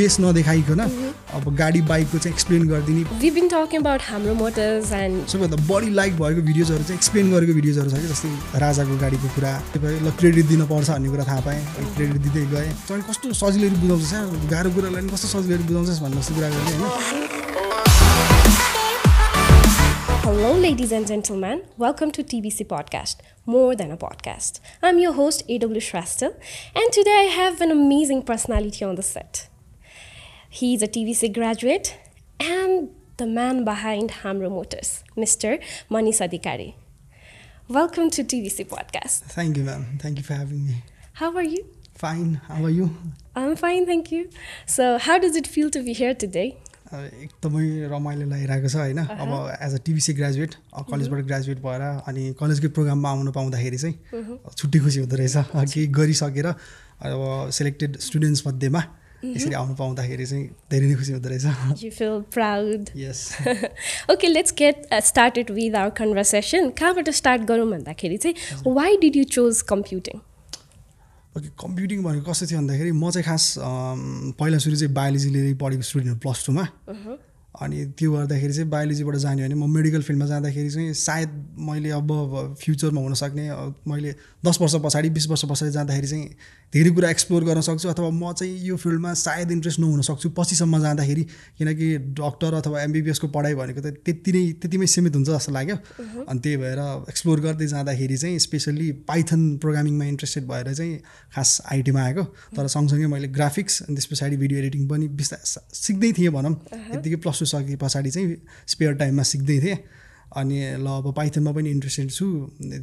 [0.00, 5.26] Base नदेखाइकन अब गाडी बाइकको चाहिँ एक्सप्लेन गरिदिने We've been talking about Hamro Motors and
[5.32, 9.50] सबैभन्दा बढी लाइक भएको भिडियोजहरू चाहिँ एक्सप्लेन गरेको भिडियोजहरू छ कि जस्तै राजाको गाडीको कुरा
[9.76, 11.60] ल क्रेडिट दिनुपर्छ भन्ने कुरा थाहा पाएँ
[11.98, 16.34] क्रेडिट दिँदै गएँ तैँले कस्तो सजिलै बुझाउँछ गाह्रो कुरालाई पनि कस्तो सजिलै बुझाउँछस् भन्ने जस्तो
[16.40, 17.30] कुरा गर्ने होइन
[20.24, 21.64] hello, ladies and gentlemen.
[21.86, 24.64] Welcome to TBC Podcast, More Than a Podcast.
[24.82, 25.86] I'm your host, A.W.
[25.92, 26.34] Shrestha,
[26.74, 29.48] and today I have an amazing personality on the set.
[30.51, 31.95] He's a TBC graduate
[32.39, 35.61] and the man behind Hamro Motors, Mr.
[35.89, 36.73] Manis Adhikari.
[37.69, 39.23] Welcome to TBC Podcast.
[39.33, 40.81] Thank you ma'am thank you for having me
[41.21, 41.63] How are you?
[42.01, 42.89] Fine how you
[43.35, 44.23] I'm fine, thank you.
[44.77, 46.47] So, how does it feel to be here today?
[46.93, 49.31] एकदमै रमाइलो लागिरहेको छ होइन अब
[49.61, 50.53] as a TBC graduate
[50.91, 51.81] कलेजबाट graduate भएर
[52.11, 55.35] अनि कलेजकै प्रोग्राममा आउनु पाउँदाखेरि चाहिँ छुट्टी खुसी हुँदो रहेछ
[55.73, 57.25] केही गरिसकेर अब
[57.57, 58.81] सेलेक्टेड स्टुडेन्ट्स मध्येमा
[59.24, 62.90] यसरी आउनु पाउँदाखेरि चाहिँ धेरै नै खुसी हुँदो रहेछ You feel proud?
[62.96, 63.20] Yes
[64.12, 66.70] okay, let's get uh, started with our conversation.
[66.80, 70.20] कहाँबाट स्टार्ट गरौँ भन्दाखेरि चाहिँ why did you choose computing
[71.36, 73.54] okay computing भनेको कस्तो थियो भन्दाखेरि म चाहिँ खास
[74.40, 76.64] पहिला सुरु चाहिँ बायोलोजी लिएर पढेको स्टुडेन्ट प्लस टूमा
[77.60, 82.56] अनि त्यो गर्दाखेरि चाहिँ बायोलोजीबाट जाने भने म मेडिकल फिल्डमा जाँदाखेरि चाहिँ सायद मैले अब
[82.60, 83.44] फ्युचरमा हुनसक्ने
[83.88, 84.14] मैले
[84.46, 86.28] दस वर्ष पछाडि बिस वर्ष पछाडि जाँदाखेरि चाहिँ
[86.72, 90.80] धेरै कुरा एक्सप्लोर गर्न सक्छु अथवा म चाहिँ यो फिल्डमा सायद इन्ट्रेस्ट नहुन सक्छु पछिसम्म
[90.80, 91.22] जाँदाखेरि।
[91.58, 95.76] किनकि डक्टर अथवा एमबिबिएसको पढाइ भनेको त त्यति नै त्यतिमै सीमित हुन्छ जस्तो लाग्यो।
[96.24, 96.80] अनि त्यही भएर
[97.12, 100.96] एक्सप्लोर गर्दै जाँदाखेरि चाहिँ स्पेसल्ली पाइथन प्रोग्रामिङमा इन्ट्रेस्टेड भएर चाहिँ
[101.36, 102.24] खास आइटीमा आएको।
[102.56, 105.44] तर सँगसँगै मैले ग्राफिक्स अनि त्यस पछाडि भिडियो एडिटिङ पनि बिस्तारै
[105.76, 106.54] सिक्दै थिएँ भनौँ।
[106.96, 108.36] यत्तिकै प्लस टू सके पछाडि चाहिँ
[108.74, 109.78] स्पेयर टाइममा सिक्दै थिएँ।
[110.32, 112.26] अनि ल अब पाइथनमा पनि इन्ट्रेस्टेड छु।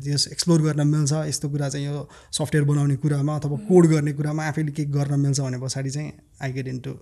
[0.06, 2.08] जस एक्सप्लोर गर्न मिल्छ यस्तो कुरा चाहिँ यो
[2.38, 6.12] सफ्टवेयर बनाउने कुरामा अथवा कोड गर्ने कुरामा आफैले केही गर्न मिल्छ भने पछाडि चाहिँ
[6.44, 6.94] I get into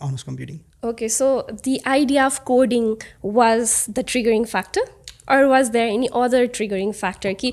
[0.00, 0.56] honours computing
[0.88, 2.88] okay so the idea of coding
[3.36, 4.88] was the triggering factor
[5.36, 7.52] or was there any other triggering factor कि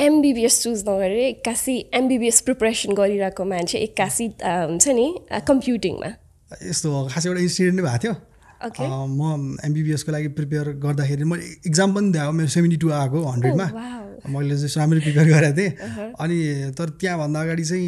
[0.00, 5.08] एमबिबिएस चुज नगरेर एक्कासी एमबिबिएस प्रिपरेसन गरिरहेको मान्छे एक्कासी हुन्छ नि
[5.50, 6.14] कम्प्युटिङमा
[6.62, 8.14] यस्तो खास एउटा इन्सिडेन्ट नै भएको थियो।
[8.64, 14.04] म एमबिबिएसको लागि प्रिपेयर गर्दाखेरि मैले इक्जाम पनि दिएको मेरो सेभेन्टी टू आएको हन्ड्रेडमा wow.
[14.24, 15.70] मैले चाहिँ राम्ररी प्रिपेयर गरेको थिएँ।
[16.20, 16.36] अनि
[16.78, 17.86] तर त्यहाँभन्दा अगाडि चाहिँ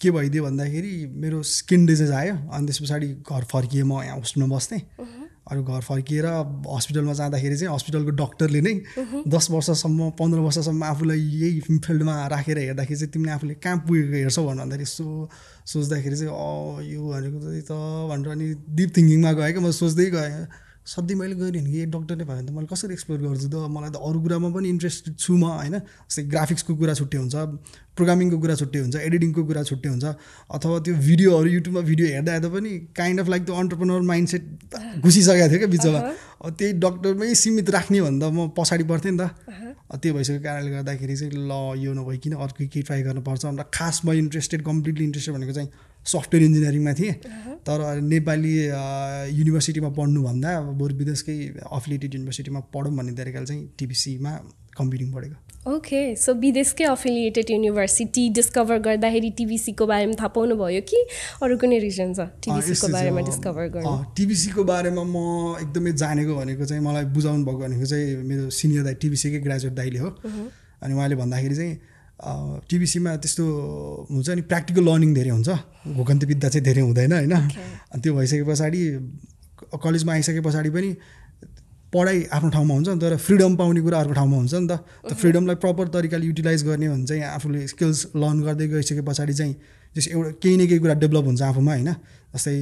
[0.00, 4.54] के भइदियो भन्दाखेरि मेरो स्किन डिजिज आयो। अनि त्यस पछाडि घर फर्किएँ म यहाँ होस्टेलमा
[4.54, 4.80] बस्थेँ।
[5.50, 6.26] अनि घर फर्किएर
[6.70, 8.74] हस्पिटलमा जाँदाखेरि चाहिँ हस्पिटलको डक्टरले नै
[9.26, 14.44] दस वर्षसम्म पन्ध्र वर्षसम्म आफूलाई यही फिल्डमा राखेर हेर्दाखेरि चाहिँ तिमीले आफूले कहाँ पुगेको हेर्छौ
[14.46, 15.06] भन्दाखेरि यसो
[15.66, 17.38] सोच्दाखेरि चाहिँ अँ यो भनेको
[17.68, 17.72] त
[18.10, 18.46] भनेर अनि
[18.78, 20.46] डिप थिङ्किङमा गएँ क्या म सोच्दै गएँ।
[20.86, 23.54] सधैँ मैले गरेँ भने कि डक्टरले भयो भने त मैले कसरी एक्सप्लोर गर्छु त?
[23.70, 25.78] मलाई त अरू कुरामा पनि इन्ट्रेस्टेड छु म होइन?
[26.10, 27.34] जस्तै ग्राफिक्सको कुरा छुट्टै हुन्छ
[27.94, 30.04] प्रोग्रामिङको कुरा छुट्टै हुन्छ एडिटिङको कुरा छुट्टै हुन्छ
[30.50, 34.42] अथवा त्यो भिडियोहरू युट्युबमा भिडियो हेर्दा हेर्दा पनि काइन्ड अफ लाइक त्यो अन्टरप्रेनर माइन्डसेट
[35.06, 36.00] घुसिसकेको थियो क्या बिचमा।
[36.42, 39.30] अब त्यही डक्टरमै सीमित राख्ने भन्दा म पछाडि पर्थेँ नि त।
[39.92, 44.16] त्यो भइसकेको कारणले गर्दाखेरि चाहिँ ल यो नभइकन अर्को केही ट्राई गर्नुपर्छ अन्त खास म
[44.24, 45.68] इन्ट्रेस्टेड कम्प्लिटली इन्ट्रेस्टेड भनेको चाहिँ
[46.04, 47.14] सफ्टवेयर इन्जिनियरिङमा थिएँ।
[47.66, 48.54] तर नेपाली
[49.38, 51.36] युनिभर्सिटीमा पढ्नुभन्दा अब बरु विदेशकै
[51.70, 54.32] अफिलिएटेड युनिभर्सिटीमा पढौँ भन्ने तरिकाले चाहिँ टिबिसीमा
[54.78, 60.98] कम्प्युटिङ पढेको। ओके सो विदेशकै अफिलिएटेड युनिभर्सिटी डिस्कभर गर्दाखेरि टिबिसीको बारेमा थाहा पाउनुभयो कि
[61.42, 63.94] अरू कुनै रिजन छ टिबिसीको बारेमा डिस्कभर गर्नु?
[64.16, 65.16] टिबिसीको बारेमा म
[65.62, 69.98] एकदमै जानेको भनेको चाहिँ मलाई बुझाउनु भएको भनेको चाहिँ मेरो सिनियर दाइ टिबिसीकै ग्रेजुएट दाइले
[70.02, 70.10] हो।
[70.82, 71.74] अनि उहाँले भन्दाखेरि चाहिँ
[72.22, 73.44] टिबिसीमा त्यस्तो
[74.10, 75.50] हुन्छ नि प्र्याक्टिकल लर्निङ धेरै हुन्छ।
[75.98, 77.32] घोकन्ती विद्या चाहिँ धेरै हुँदैन होइन?
[77.92, 78.80] अनि त्यो भइसके पछाडि
[79.82, 80.90] कलेजमा आइसके पछाडि पनि
[81.92, 84.72] पढाइ आफ्नो ठाउँमा हुन्छ नि तर फ्रिडम पाउने कुरा अर्को ठाउँमा हुन्छ नि त।
[85.08, 89.54] त फ्रिडमलाई प्रपर तरिकाले युटिलाइज गर्ने भने चाहिँ आफूले स्किल्स लर्न गर्दै गइसके पछाडि चाहिँ
[89.96, 91.90] जस एउटा केही न केही कुरा डेभलप हुन्छ आफूमा होइन?
[92.32, 92.54] जस्तै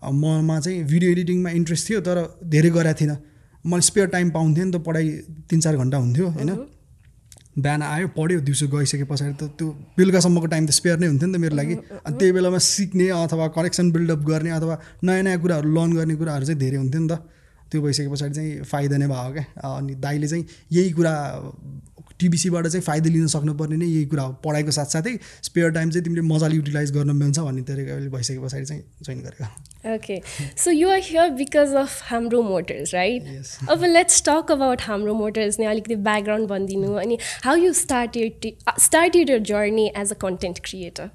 [0.00, 3.18] ममा चाहिँ भिडियो एडिटिङमा इन्ट्रेस्ट थियो तर धेरै गरेको थिइनँ
[3.64, 5.06] मैले स्पेयर टाइम पाउँथेँ नि त पढाइ
[5.50, 6.50] तिन चार घन्टा हुन्थ्यो होइन?
[7.58, 9.66] बिहान आयो पढ्यो दिउँसो गइसके पछाडि त त्यो
[9.98, 11.74] बेलुकासम्मको टाइम त स्पेयर नै हुन्थ्यो नि त मेरो लागि।
[12.06, 14.74] अनि त्यही बेलामा सिक्ने अथवा कनेक्सन बिल्डअप गर्ने अथवा
[15.04, 17.14] नयाँ नयाँ कुराहरू लर्न गर्ने कुराहरू चाहिँ धेरै हुन्थ्यो नि त।
[17.70, 19.44] त्यो भइसके पछाडि चाहिँ फाइदा नै भयो क्या।
[19.76, 21.14] अनि दाइले चाहिँ यही कुरा
[22.20, 25.18] टिबिसीबाट चाहिँ फाइदा लिन सक्नुपर्ने नै यही कुरा हो। पढाइको साथसाथै
[25.48, 29.94] स्पेयर टाइम चाहिँ तिमीले मजाले युटिलाइज गर्न मिल्छ भन्ने तरिकाले भइसके पछाडि चाहिँ जोइन गरेको।
[29.94, 30.20] Okay
[30.62, 33.22] so you are here because of Hamro motors right.
[33.70, 39.30] अब let's talk about Hamro motors नै अलिकति ब्याकग्राउन्ड भनिदिनु अनि how you started started
[39.30, 41.10] your journey as a content creator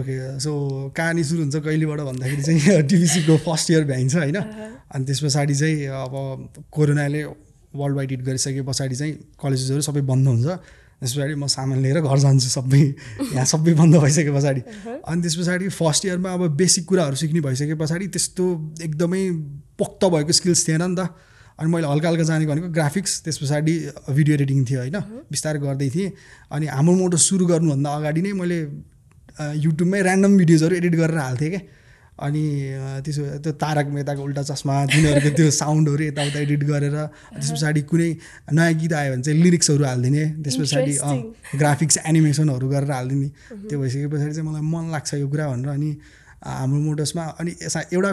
[0.00, 0.50] okay so
[0.96, 4.36] कहानी सुरु हुन्छ कहिलेबाट भन्दाखेरि चाहिँ टिबिसीको फर्स्ट इयर भ्याइन्छ होइन?
[4.36, 7.24] अनि त्यस पछाडि चाहिँ अब कोरोनाले
[7.74, 10.46] वर्ल्ड वाइड हिट गरिसके पछाडि चाहिँ कलेजेसहरू सबै बन्द हुन्छ।
[11.02, 12.82] त्यस पछाडि म सामान लिएर घर जान्छु सबै।
[13.34, 14.60] यहाँ सबै बन्द भइसके पछाडि।
[15.02, 18.44] अनि त्यस पछाडि फर्स्ट इयरमा अब बेसिक कुराहरू सिक्ने भइसके पछाडि त्यस्तो
[18.86, 19.22] एकदमै
[19.78, 21.10] पोख्त भएको स्किल्स थिएन नि त।
[21.58, 23.74] अनि मैले हल्का हल्का जानेको भनेको ग्राफिक्स त्यस पछाडि
[24.14, 26.10] भिडियो एडिटिङ थियो होइन। बिस्तारै गर्दै थिएँ।
[26.54, 28.58] अनि हाम्रो मोटो सुरु गर्नुभन्दा अगाडि नै मैले
[29.58, 31.60] युट्युबमै ऱ्यान्डम भिडियोजहरू एडिट गरेर हाल्थेँ क्या।
[32.18, 32.44] अनि
[33.04, 36.96] त्यसो त्यो तारक मेहताको उल्टा चस्मा तिनीहरूको त्यो साउन्डहरू यताउता एडिट गरेर
[37.34, 38.10] त्यस पछाडि कुनै
[38.52, 40.92] नयाँ गीत आयो भने चाहिँ लिरिक्सहरू हालिदिने त्यस पछाडि
[41.58, 43.28] ग्राफिक्स एनिमेसनहरू गरेर हालिदिने।
[43.68, 45.90] त्यो भइसके पछाडि चाहिँ मलाई मन लाग्छ यो कुरा भनेर अनि
[46.44, 48.10] हाम्रो मोटर्समा अनि यसमा एउटा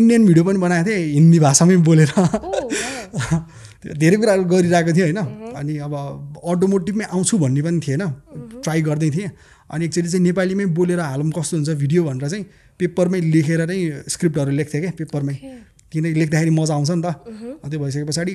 [0.00, 2.10] इन्डियन भिडियो पनि बनाएको थिएँ हिन्दी भाषामै बोलेर।
[4.00, 5.20] धेरै कुराहरू गरिरहेको थिएँ होइन।
[5.60, 5.94] अनि अब
[6.40, 8.02] अटोमोटिभमै आउँछु भन्ने पनि थिएन।
[8.64, 9.30] ट्राई गर्दै थिएँ।
[9.70, 12.44] अनि एकचोटि चाहिँ नेपालीमै बोलेर हालौँ कस्तो हुन्छ भिडियो भनेर चाहिँ
[12.82, 13.78] पेपरमै लेखेर नै
[14.10, 15.34] स्क्रिप्टहरू लेख्थेँ क्या पेपरमै।
[15.92, 17.06] किनकि लेख्दाखेरि मजा आउँछ नि त।
[17.70, 18.34] त्यो भइसके पछाडि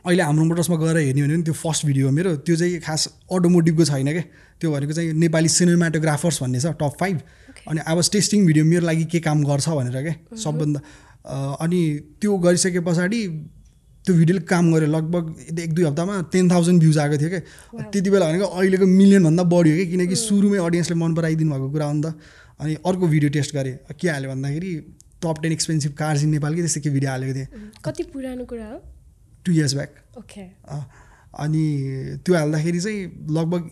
[0.00, 3.84] अहिले हाम्रो मोटर्समा गएर हेर्ने भने त्यो फर्स्ट भिडियो हो मेरो। त्यो चाहिँ खास अटोमोटिभको
[3.84, 4.24] छैन क्या।
[4.60, 7.16] त्यो भनेको चाहिँ नेपाली सिनेमाटोग्राफर्स भन्ने छ टप फाइभ
[7.68, 10.80] अनि अब टेस्टिङ भिडियो मेरो लागि के काम गर्छ भनेर क्या सबभन्दा
[11.60, 11.80] अनि
[12.20, 13.20] त्यो गरिसके पछाडि
[14.04, 15.24] त्यो भिडियोले काम गर्यो लगभग
[15.60, 17.42] एक दुई हप्तामा टेन थाउजन्ड भ्युज आएको थियो क्या।
[17.92, 21.86] त्यति बेला भनेको अहिलेको मिलियनभन्दा बढी हो कि। किनकि सुरुमै अडियन्सले मन पराइदिनु भएको कुरा
[21.86, 22.16] हो नि त।
[22.60, 24.74] अनि अर्को भिडियो टेस्ट गरेँ। के हाल्यो भन्दाखेरि
[25.22, 28.66] top ten expensive cars in Nepal कि त्यस्तो के भिडियो हालेको थिएँ। कति पुरानो कुरा
[28.66, 28.78] हो?
[29.44, 30.42] टु इयर्स ब्याक ओके
[31.42, 31.64] अनि
[32.24, 33.70] त्यो हाल्दाखेरि चाहिँ लगभग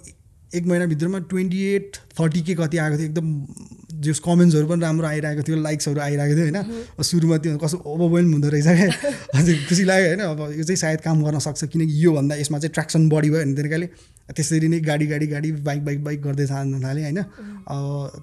[0.54, 3.26] एक महिनाभित्रमा ट्वेन्टी एट थर्टी के कति आएको थियो एकदम
[3.98, 7.02] जस कमेन्ट्सहरू पनि राम्रो आइरहेको थियो लाइक्सहरू आइरहेको थियो होइन?
[7.02, 10.20] सुरुमा त्यो कस्तो ओभरवेल्म हुँदो रहेछ क्या। हजुर खुसी लाग्यो होइन?
[10.28, 13.54] अब यो चाहिँ सायद काम गर्न सक्छ किनकि योभन्दा यसमा चाहिँ ट्र्याक्सन बढी भयो भने
[13.62, 13.86] तरिकाले
[14.36, 17.22] त्यसरी नै गाडी गाडी गाडी बाइक बाइक बाइक गर्दै जान थालेँ होइन?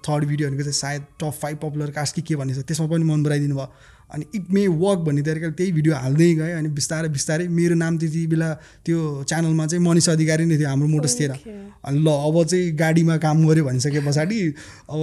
[0.06, 3.04] थर्ड भिडियो भनेको चाहिँ सायद टप फाइभ पपुलर कार्स के के भन्ने छ त्यसमा पनि
[3.04, 3.68] मन पराइदिनु भयो।
[4.14, 7.98] अनि इट मे वर्क भन्ने तरिकाले त्यही भिडियो हाल्दै गएँ अनि बिस्तारै बिस्तारै मेरो नाम
[7.98, 8.50] त्यति बेला
[8.86, 13.18] त्यो च्यानलमा चाहिँ मनिष अधिकारी नै थियो हाम्रो मोटर्स थिएर अनि ल अब चाहिँ गाडीमा
[13.26, 14.40] काम गऱ्यो भनिसके पछाडि
[14.90, 15.02] अब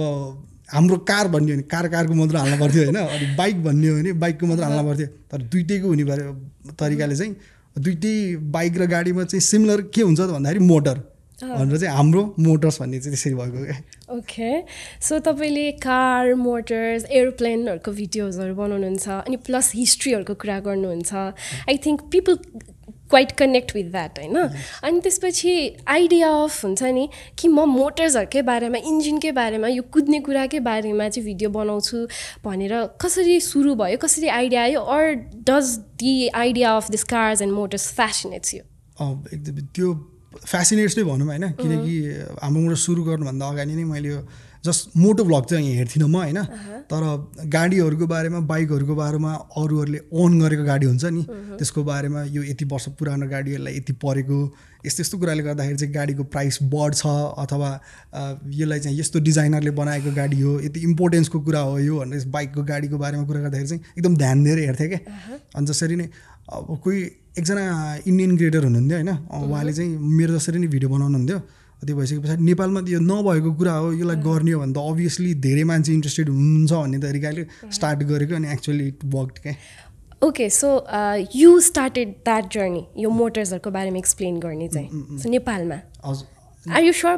[0.69, 3.95] हाम्रो कार भन्ने हो भने कार कारको मात्र हाल्नु पर्थ्यो होइन अनि बाइक भन्ने हो
[3.95, 6.33] भने बाइकको मात्र हाल्नु पर्थ्यो। तर दुइटैको हुने पऱ्यो
[6.79, 7.35] तरिकाले चाहिँ
[7.75, 8.15] दुइटै
[8.53, 10.97] बाइक र गाडीमा चाहिँ सिमिलर के हुन्छ त भन्दाखेरि मोटर।
[11.43, 13.77] भनेर चाहिँ हाम्रो मोटर्स भन्ने चाहिँ त्यसरी भएको क्या।
[14.15, 14.51] ओके।
[15.01, 21.13] सो तपाईँले कार मोटर्स एरोप्लेनहरूको भिडियोजहरू बनाउनुहुन्छ अनि प्लस हिस्ट्रीहरूको कुरा गर्नुहुन्छ।
[21.69, 22.37] I think people
[23.09, 24.37] quite connect with that होइन?
[24.83, 25.51] अनि त्यसपछि
[25.87, 27.07] आइडिया अफ हुन्छ नि
[27.39, 32.05] कि म मोटर्सहरूकै बारेमा इन्जिनकै बारेमा यो कुद्ने कुराकै बारेमा चाहिँ भिडियो बनाउँछु
[32.45, 35.13] भनेर कसरी सुरु भयो कसरी आइडिया आयो or
[35.49, 38.63] does the idea of this cars and motors fascinates you
[39.33, 39.93] एकदम त्यो
[40.47, 41.95] फेसिनेट्स नै भनौँ होइन किनकि
[42.41, 44.21] हाम्रो सुरु गर्नुभन्दा अगाडि नै मैले यो
[44.63, 46.43] जस्ट मोटो भ्लग चाहिँ हेर्थिनँ म होइन?
[46.87, 47.03] तर
[47.47, 51.23] गाडीहरूको बारेमा बाइकहरूको बारेमा अरूहरूले ओन गरेको गाडी हुन्छ नि।
[51.57, 54.37] त्यसको बारेमा यो यति वर्ष पुरानो गाडीहरूलाई यति परेको
[54.85, 57.01] यस्तो यस्तो कुराले गर्दाखेरि चाहिँ गाडीको प्राइस बढ्छ
[57.43, 57.69] अथवा
[58.51, 62.97] यसलाई चाहिँ यस्तो डिजाइनरले बनाएको गाडी हो यति इम्पोर्टेन्सको कुरा हो यो भनेर बाइकको गाडीको
[62.97, 64.99] बारेमा कुरा गर्दाखेरि चाहिँ एकदम ध्यान दिएर हेर्थेँ क्या।
[65.55, 66.07] अनि जसरी नै
[66.51, 66.99] अब कोही
[67.39, 67.63] एकजना
[68.07, 69.11] इन्डियन क्रिएटर हुनुहुन्थ्यो होइन?
[69.43, 71.39] उहाँले चाहिँ मेरो जसरी नै भिडियो बनाउनुहुन्थ्यो।
[71.85, 75.63] त्यो भइसके पछाडि नेपालमा यो नभएको कुरा हो यसलाई गर्ने हो भने त अभियसली धेरै
[75.71, 79.55] मान्छे इन्ट्रेस्टेड हुनुहुन्छ भन्ने तरिकाले स्टार्ट गरेको अनि एक्चुअली इट वर्क क्या
[80.27, 80.69] okay so
[81.35, 86.93] you started that journey यो मोटर्सहरूको बारेमा एक्सप्लेन गर्ने चाहिँ सो नेपालमा। हजुर आर यु
[86.93, 87.17] स्योर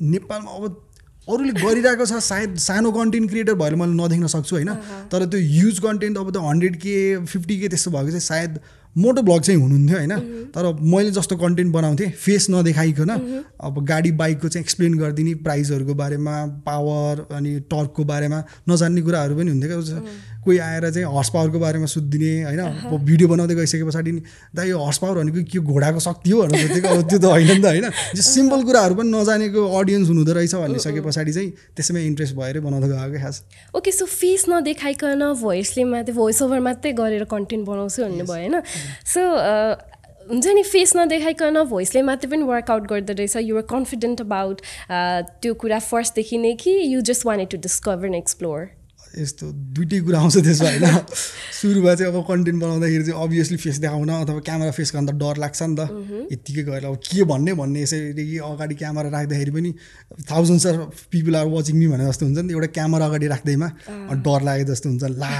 [0.00, 0.86] नेपालमा अब
[1.28, 4.70] अरूले गरिरहेको छ सायद सानो कन्टेन्ट क्रिएटर भएर मैले नदेख्न सक्छु होइन?
[5.12, 8.58] तर त्यो युज कन्टेन्ट अब त्यो हन्ड्रेड के फिफ्टी के त्यस्तो भएको चाहिँ सायद
[8.96, 10.12] मोटो ब्लग चाहिँ हुनुहुन्थ्यो होइन?
[10.50, 13.10] तर मैले जस्तो कन्टेन्ट बनाउँथेँ फेस नदेखाइकन
[13.60, 16.34] अब गाडी बाइकको चाहिँ एक्सप्लेन गरिदिने प्राइजहरूको बारेमा
[16.66, 20.00] पावर अनि टर्कको बारेमा नजान्ने कुराहरू पनि हुन्थ्यो क्या।
[20.44, 22.60] कोही आएर चाहिँ हर्स पावरको बारेमा सुत्दिने होइन?
[23.04, 24.12] भिडियो बनाउँदै गइसके पछाडि
[24.56, 26.42] दा यो हर्स पावर भनेको के घोडाको शक्ति हो?
[26.42, 27.86] भनेर सोधेको अब त्यो त होइन नि त होइन?
[28.16, 32.88] जो सिम्पल कुराहरू पनि नजानेको अडियन्स हुनुहुँदो रहेछ भनिसके पछाडि चाहिँ त्यसैमा इन्ट्रेस्ट भएर बनाउँदै
[32.88, 33.36] गएको खास।
[33.76, 38.56] ओके सो फेस नदेखाइकन भोइसले मात्रै भोइस ओभर मात्रै गरेर कन्टेन्ट बनाउँछु भन्ने भयो होइन?
[39.04, 39.20] सो
[40.30, 44.60] हुन्छ नि फेस नदेखाइकन भोइसले मात्रै पनि वर्कआउट गर्दो रहेछ। युआर कन्फिडेन्ट अबाउट
[45.42, 48.68] त्यो कुरा फर्स्टदेखि नै कि you just wanted to discover and explore
[49.10, 50.86] यस्तो दुइटै कुरा आउँछ त्यसमा होइन?
[51.10, 55.36] सुरुमा चाहिँ अब कन्टेन्ट बनाउँदाखेरि चाहिँ अभियसली फेस देखाउन अथवा क्यामेरा फेस गर्न त डर
[55.42, 55.82] लाग्छ नि त।
[56.30, 59.70] यत्तिकै गएर अब के भन्ने भन्ने यसरी अगाडि क्यामेरा राख्दाखेरि पनि
[60.30, 63.68] thousands of people are watching me भने जस्तो हुन्छ नि एउटा क्यामेरा अगाडि राख्दैमा
[64.22, 65.32] डर लागे जस्तो हुन्छ ला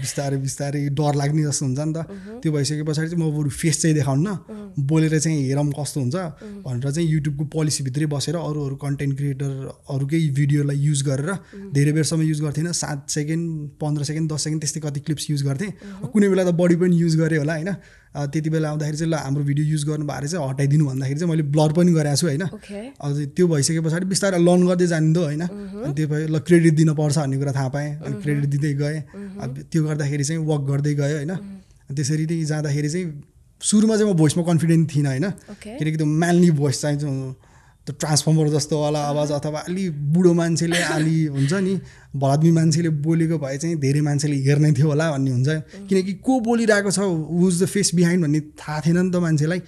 [0.00, 1.98] बिस्तारै बिस्तारै डर लाग्ने जस्तो हुन्छ नि त।
[2.40, 4.28] त्यो भइसके पछाडि चाहिँ म बरु फेस चाहिँ देखाउन्न
[4.88, 6.16] बोलेर चाहिँ हेरौँ कस्तो हुन्छ
[6.64, 9.52] भनेर चाहिँ युट्युबको पोलिसीभित्रै बसेर अरू अरू कन्टेन्ट क्रिएटर
[9.94, 11.30] अरूकै भिडियोलाई युज गरेर
[11.76, 15.42] धेरै बेरसम्म युज गर्थेन। सात पाँच सेकेन्ड पन्ध्र सेकेन्ड दस सेकेन्ड त्यस्तै कति क्लिप्स युज
[15.42, 15.70] गर्थेँ।
[16.12, 17.70] कुनै बेला त बडी पनि युज गरेँ होला होइन?
[18.14, 21.42] त्यति बेला आउँदाखेरि चाहिँ ल हाम्रो भिडियो युज गर्नु भएर चाहिँ हटाइदिनु भन्दाखेरि चाहिँ मैले
[21.50, 22.44] ब्लर पनि गरेको छु होइन?
[23.02, 25.42] अझ त्यो भइसके पछाडि बिस्तारै लर्न गर्दै जानिदो होइन?
[25.42, 28.98] अनि त्यो भयो ल क्रेडिट दिनुपर्छ भन्ने कुरा थाहा पाएँ। अनि क्रेडिट दिँदै गएँ।
[29.42, 31.32] अब त्यो गर्दाखेरि चाहिँ वर्क गर्दै गयो होइन?
[31.90, 33.06] त्यसरी नै जाँदाखेरि चाहिँ
[33.60, 35.26] सुरुमा चाहिँ म भोइसमा कन्फिडेन्ट थिइनँ होइन?
[35.58, 37.10] किनकि त्यो म्यानली भोइस चाहिँ जो
[37.82, 41.74] त्यो ट्रान्सफर्मर जस्तो वाला आवाज अथवा अलि बुढो मान्छेले अलि हुन्छ नि
[42.14, 45.48] भलाद्मी मान्छेले बोलेको भए चाहिँ धेरै मान्छेले हेर्ने थियो होला भन्ने हुन्छ।
[45.90, 49.60] किनकि को बोलिरहेको छ हुज द फेस बिहाइन्ड भन्ने थाहा थिएन नि त मान्छेलाई।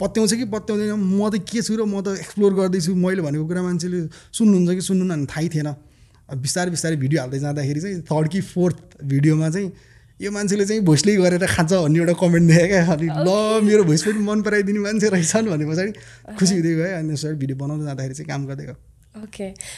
[0.00, 3.62] पत्याउँछ कि पत्याउँदैन म त के छु र म त एक्सप्लोर गर्दैछु मैले भनेको कुरा
[3.62, 5.70] मान्छेले सुन्नुहुन्छ कि सुन्नुहुन्न भने थाहै थिएन।
[6.42, 9.68] बिस्तारै बिस्तारै भिडियो हाल्दै जाँदाखेरि चाहिँ थर्ड कि फोर्थ भिडियोमा चाहिँ
[10.22, 13.30] यो मान्छेले चाहिँ भोइसले गरेर खान्छ भन्ने एउटा कमेन्ट देखेँ क्या। अनि ल
[13.66, 15.92] मेरो भोइस पनि मन पराइदिने मान्छे रहेछन् भने पछाडि
[16.38, 18.78] खुसी हुँदै गयो। अनि त्यसरी भिडियो बनाउँदै जाँदाखेरि चाहिँ काम गर्दै गयो।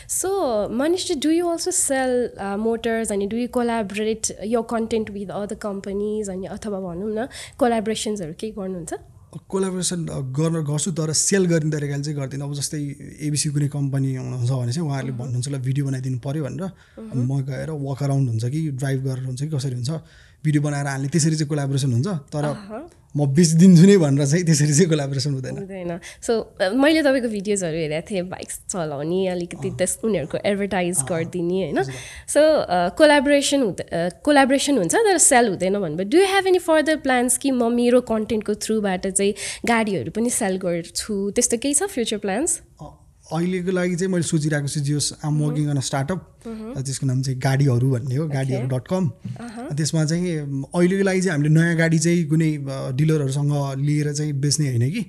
[0.06, 0.28] so
[0.70, 3.10] Manish, do you also sell uh, motors?
[3.10, 6.28] and do you collaborate your content with other companies?
[6.28, 7.26] अनि अथवा भनौँ न
[7.58, 8.94] कोलाबरेसन्सहरू केही गर्नुहुन्छ?
[9.50, 10.00] कोलाबोरेसन
[10.38, 12.78] गर्न गर्छु तर सेल गर्ने तरिकाले चाहिँ गर्दिनँ। अब जस्तै
[13.26, 16.64] एबिसी कुनै कम्पनी हुनुहुन्छ भने चाहिँ उहाँहरूले भन्नुहुन्छ ल भिडियो बनाइदिनु पऱ्यो भनेर।
[17.10, 19.90] अनि म गएर वक अराउन्ड हुन्छ कि ड्राइभ गरेर हुन्छ कि कसरी हुन्छ?
[20.44, 22.44] भिडियो बनाएर हाल्ने त्यसरी चाहिँ कोलाबोरेसन हुन्छ। तर
[23.14, 26.32] म बेचिदिन्छु नै भनेर चाहिँ त्यसरी चाहिँ कोलाबोरेसन हुँदैन। हुँदैन। सो
[26.74, 31.80] मैले तपाईँको भिडियोजहरू हेरेको थिएँ बाइक्स चलाउने अलिकति त्यस उनीहरूको एडभर्टाइज गरिदिने होइन।
[32.26, 32.40] सो
[32.98, 33.84] कोलाबोरेसन हुँदा
[34.20, 38.54] कोलाबोरेसन हुन्छ तर सेल हुँदैन भन्नुभयो। Do have any further plans कि म मेरो कन्टेन्टको
[38.58, 39.32] थ्रुबाट चाहिँ
[39.62, 41.14] गाडीहरू पनि सेल गर्छु?
[41.38, 42.50] त्यस्तो केही छ फ्युचर प्लान्स
[43.34, 47.90] अहिलेको लागि चाहिँ मैले सोचिरहेको छु जियोस् आम वर्किङ अन स्टार्टअप त्यसको नाम चाहिँ गाडीहरू
[47.90, 49.08] भन्ने हो गाडीहरू डट कम
[49.74, 50.36] त्यसमा चाहिँ
[50.74, 52.50] अहिलेको लागि चाहिँ हामीले नयाँ गाडी चाहिँ कुनै
[52.92, 55.02] डिलरहरूसँग लिएर चाहिँ बेच्ने होइन कि।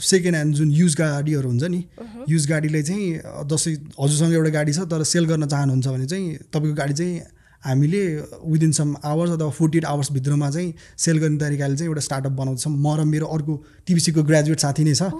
[0.00, 1.84] सेकेन्ड ह्यान्ड जुन युज गाडीहरू हुन्छ नि
[2.28, 3.06] युज गाडीले चाहिँ
[3.46, 7.20] जस्तै हजुरसँग एउटा गाडी छ तर सेल गर्न चाहनुहुन्छ भने चाहिँ तपाईँको गाडी चाहिँ
[7.64, 8.00] हामीले
[8.44, 12.72] विदिन सम आवर्स अथवा फोर्टी एट आवर्सभित्रमा चाहिँ सेल गर्ने तरिकाले चाहिँ एउटा स्टार्टअप बनाउँछौँ
[12.72, 13.54] म र मेरो अर्को
[13.86, 15.10] टिबिसीको ग्रेजुएट साथी नै छ।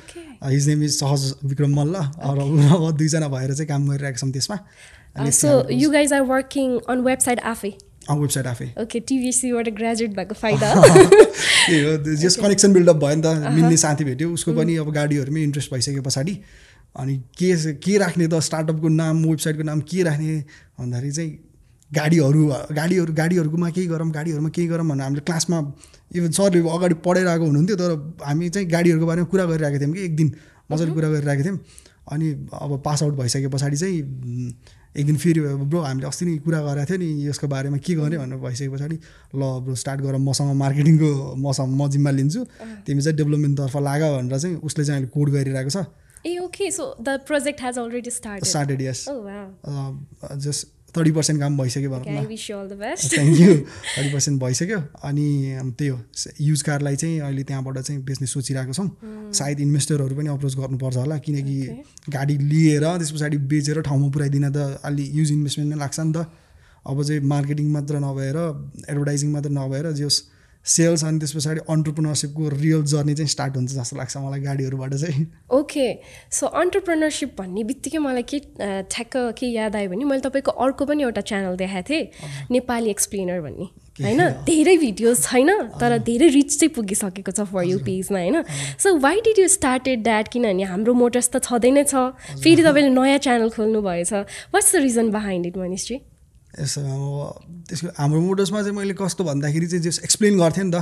[0.45, 4.59] हिज नेम इज सहज विक्रम मल्ल। र म दुईजना भएर चाहिँ काम गरिरहेका छौँ त्यसमा।
[5.31, 7.73] So you guys are working on website आफै
[8.11, 13.55] वेबसाइट आफै ओके टिभिसीबाट ग्रेजुएट भएको फाइदा। त्यही हो जस कनेक्सन बिल्डअप भयो नि त।
[13.55, 16.39] मिल्ने साथी भेट्यो उसको पनि अब गाडीहरूमै इन्ट्रेस्ट भइसके पछाडि।
[16.97, 20.39] अनि के के राख्ने त स्टार्टअपको नाम वेबसाइटको नाम के राख्ने
[20.81, 21.52] भन्दाखेरि चाहिँ
[21.95, 22.43] गाडीहरू
[22.77, 25.59] गाडीहरू गाडीहरूकोमा केही गरौँ गाडीहरूमा केही गरौँ भनेर हामीले क्लासमा
[26.17, 27.91] इभन सरले अगाडि पढाइरहेको हुनुहुन्थ्यो तर
[28.27, 30.29] हामी चाहिँ गाडीहरूको बारेमा कुरा गरिरहेको थियौँ कि एक दिन
[30.73, 31.59] मजाले कुरा गरिरहेको थियौँ।
[32.13, 33.99] अनि अब पास आउट भइसके पछाडि चाहिँ
[34.97, 38.19] एक दिन फेरि ब्रो हामीले अस्ति नै कुरा गरेको थियो नि यसको बारेमा के गर्ने
[38.19, 38.97] भनेर भइसके पछाडि
[39.37, 42.45] ल ब्रो स्टार्ट गरौँ मसँग मार्केटिङको मसँग म जिम्मा लिन्छु
[42.87, 45.87] तिमी चाहिँ डेभलपमेन्टतर्फ लाग भनेर चाहिँ उसले चाहिँ अहिले कोड गरिरहेको छ।
[46.27, 49.07] ए okay so the project has already started started yes.
[50.45, 50.61] Just
[50.97, 52.37] thirty percent काम भइसक्यो भनौँ न.
[53.13, 55.27] थ्याङ्क यू थर्टी पर्सेन्ट भइसक्यो। अनि
[55.79, 55.99] त्यही हो।
[56.41, 58.89] युज कारलाई चाहिँ अहिले त्यहाँबाट चाहिँ बेच्ने सोचिरहेको छौँ।
[59.33, 61.57] सायद इन्भेस्टरहरू पनि अप्रोच गर्नुपर्छ होला किनकि
[62.13, 66.29] गाडी लिएर त्यस पछाडि बेचेर ठाउँमा पुऱ्याइदिन त अलि युज इन्भेस्टमेन्ट नै लाग्छ नि त।
[66.83, 68.37] अब चाहिँ मार्केटिङ मात्र नभएर
[68.91, 70.17] एडभर्टाइजिङ मात्र नभएर जस
[70.65, 75.27] सेल्स अनि त्यस पछाडि अन्टरप्रिनरसिपको रियल जर्नी चाहिँ स्टार्ट हुन्छ जस्तो लाग्छ मलाई गाडीहरूबाट चाहिँ।
[75.51, 75.87] ओके
[76.31, 78.39] सो अन्टरप्रेनरसिप भन्ने बित्तिकै मलाई के
[78.87, 83.41] ठ्याक्क के याद आयो भने मैले तपाईँको अर्को पनि एउटा च्यानल देखाएको थिएँ नेपाली एक्सप्लेनर
[83.41, 84.21] भन्ने होइन?
[84.47, 85.51] धेरै भिडियोज छैन
[85.81, 88.43] तर धेरै रिच चाहिँ पुगिसकेको छ फर यु पेजमा होइन?
[88.79, 92.07] So why did you started that किनभने हाम्रो मोटर्स त छँदै नै छ
[92.39, 94.13] फेरि तपाईँले नयाँ च्यानल खोल्नु भएछ
[94.55, 96.01] what's the reason behind it मनिषजी
[96.61, 100.77] यसो अब त्यसको हाम्रो मोडर्समा चाहिँ मैले कस्तो भन्दाखेरि चाहिँ जस एक्सप्लेन गर्थेँ नि त।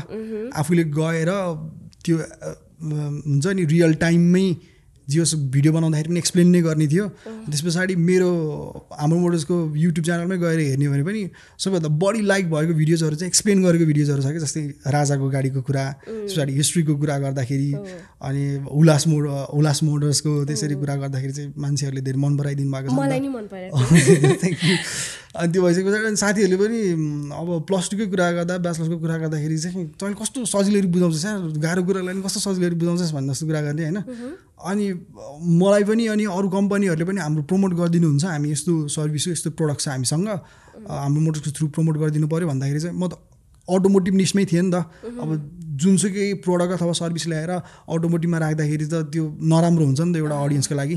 [0.56, 1.30] आफूले गएर
[2.04, 2.16] त्यो
[2.82, 4.56] हुन्छ नि रियल टाइममै
[5.08, 7.08] जियोस् भिडियो बनाउँदाखेरि पनि एक्सप्लेन नै गर्ने थियो।
[7.50, 8.30] त्यस पछाडि मेरो
[8.94, 13.62] हाम्रो मोडल्सको युट्युब च्यानलमै गएर हेर्ने भने पनि सबैभन्दा बढी लाइक भएको भिडियोजहरू चाहिँ एक्सप्लेन
[13.64, 14.60] गरेको भिडियोजहरू छ कि जस्तै
[14.96, 17.72] राजाको गाडीको कुरा त्यस पछाडि हिस्ट्रीको कुरा गर्दाखेरि
[18.22, 19.26] अनि उल्लास मोड
[19.58, 22.90] उल्लास मोडर्सको त्यसरी कुरा गर्दाखेरि चाहिँ मान्छेहरूले धेरै मन पराइदिनु भएको छ
[25.30, 26.78] नि नि अनि त्यो भइसके पछाडि अनि साथीहरूले पनि
[27.30, 31.82] अब प्लस टूकै कुरा गर्दा ब्याचलर्सको कुरा गर्दाखेरि चाहिँ तैँले कस्तो सजिलै बुझाउँछस् सानो गाह्रो
[31.86, 33.98] कुरालाई पनि कस्तो सजिलै बुझाउँछस् भन्ने जस्तो कुरा गर्ने होइन?
[34.66, 34.86] अनि
[35.62, 39.80] मलाई पनि अनि अरू कम्पनीहरूले पनि हाम्रो प्रमोट गरिदिनुहुन्छ। हामी यस्तो सर्भिस हो यस्तो प्रडक्ट
[39.80, 40.28] छ हामीसँग
[40.90, 43.14] हाम्रो मोटर्सको थ्रु प्रमोट गरिदिनु पऱ्यो भन्दाखेरि चाहिँ म त
[43.68, 44.82] अटोमोटिभ निस्मै थिएँ नि त।
[45.22, 45.30] अब
[45.78, 47.50] जुनसुकै प्रडक्ट अथवा सर्भिस ल्याएर
[47.86, 50.96] अटोमोटिभमा राख्दाखेरि त त्यो नराम्रो हुन्छ नि त एउटा अडियन्सको लागि।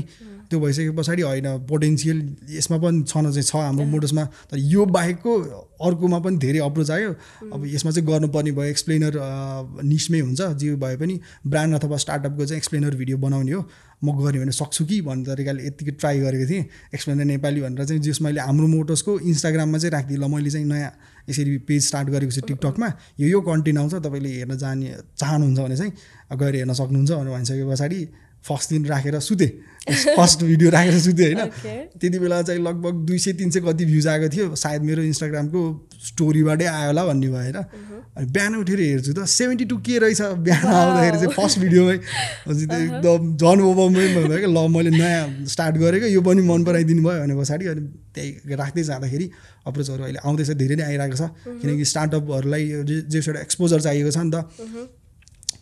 [0.54, 2.18] त्यो भइसके पछाडि होइन पोटेन्सियल
[2.54, 5.32] यसमा पनि छन चाहिँ छ हाम्रो मोडर्समा तर यो बाहेकको
[5.82, 7.10] अर्कोमा पनि धेरै अप्रोच आयो।
[7.50, 9.18] अब यसमा चाहिँ गर्नुपर्ने भयो एक्सप्लेनर
[9.82, 13.62] निस्मै हुन्छ। जे भए पनि ब्रान्ड अथवा स्टार्टअपको चाहिँ एक्सप्लेनर भिडियो बनाउने हो।
[14.04, 18.02] म गरेँ भने सक्छु कि भन्ने तरिकाले यत्तिकै ट्राई गरेको थिएँ। एक्सप्लेनर नेपाली भनेर चाहिँ
[18.02, 20.92] जस मैले हाम्रो मोटर्सको इन्स्टाग्राममा चाहिँ राखिदिएँ। ल मैले चाहिँ नयाँ
[21.30, 22.88] यसरी पेज स्टार्ट गरेको छु टिकटकमा
[23.20, 25.92] यो यो कन्टेन्ट आउँछ तपाईँले हेर्न जाने चाहनुहुन्छ भने चाहिँ
[26.38, 28.00] गएर हेर्न सक्नुहुन्छ भनेर भनिसके पछाडि
[28.44, 29.50] फर्स्ट दिन राखेर सुतेँ।
[30.16, 31.50] फर्स्ट भिडियो राखेर सुतेँ होइन?
[32.00, 35.60] त्यति बेला चाहिँ लगभग दुई सय तिन सय कति भ्युज आएको थियो। सायद मेरो इन्स्टाग्रामको
[36.04, 40.66] स्टोरीबाटै आयो होला भन्ने भएर अनि बिहान उठेर हेर्छु त सेभेन्टी टू के रहेछ बिहान
[40.66, 46.20] आउँदाखेरि चाहिँ फर्स्ट भिडियोमै एकदम झन् ओभरमेन्ट भयो क्या ल मैले नयाँ स्टार्ट गरेको यो
[46.22, 47.82] पनि मन पराइदिनु भयो भने पछाडि। अनि
[48.14, 49.26] त्यही राख्दै जाँदाखेरि
[49.66, 51.22] अप्रोचहरू अहिले आउँदैछ धेरै नै आइरहेको छ।
[51.60, 52.64] किनकि स्टार्टअपहरूलाई
[53.10, 54.36] जे एउटा एक्सपोजर चाहिएको छ नि त।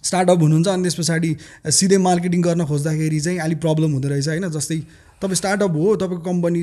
[0.02, 1.36] स्टार्टअप हुनुहुन्छ अनि त्यस पछाडि
[1.70, 4.78] सिधै मार्केटिङ गर्न खोज्दाखेरि चाहिँ अलिक प्रब्लम हुँदो रहेछ होइन जस्तै
[5.22, 6.62] तपाईँ स्टार्टअप हो तपाईँको कम्पनी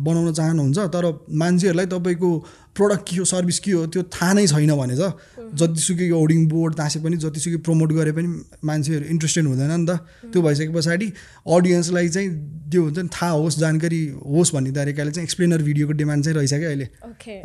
[0.00, 2.30] बनाउन चाहनुहुन्छ तर मान्छेहरूलाई तपाईँको
[2.76, 5.12] प्रडक्ट के हो सर्भिस के हो त्यो थाहा नै छैन भने त
[5.50, 8.28] जतिसुकै होर्डिङ बोर्ड तासे पनि जतिसुकै प्रमोट गरे पनि
[8.64, 9.98] मान्छेहरू इन्ट्रेस्टेड हुँदैन नि त।
[10.30, 11.06] त्यो भइसके पछाडि
[11.50, 12.28] अडियन्सलाई चाहिँ
[12.70, 16.54] त्यो हुन्छ नि थाहा होस् जानकारी होस् भन्ने तरिकाले चाहिँ एक्सप्लेनर भिडियोको डिमान्ड चाहिँ रहेछ
[16.54, 16.86] क्या अहिले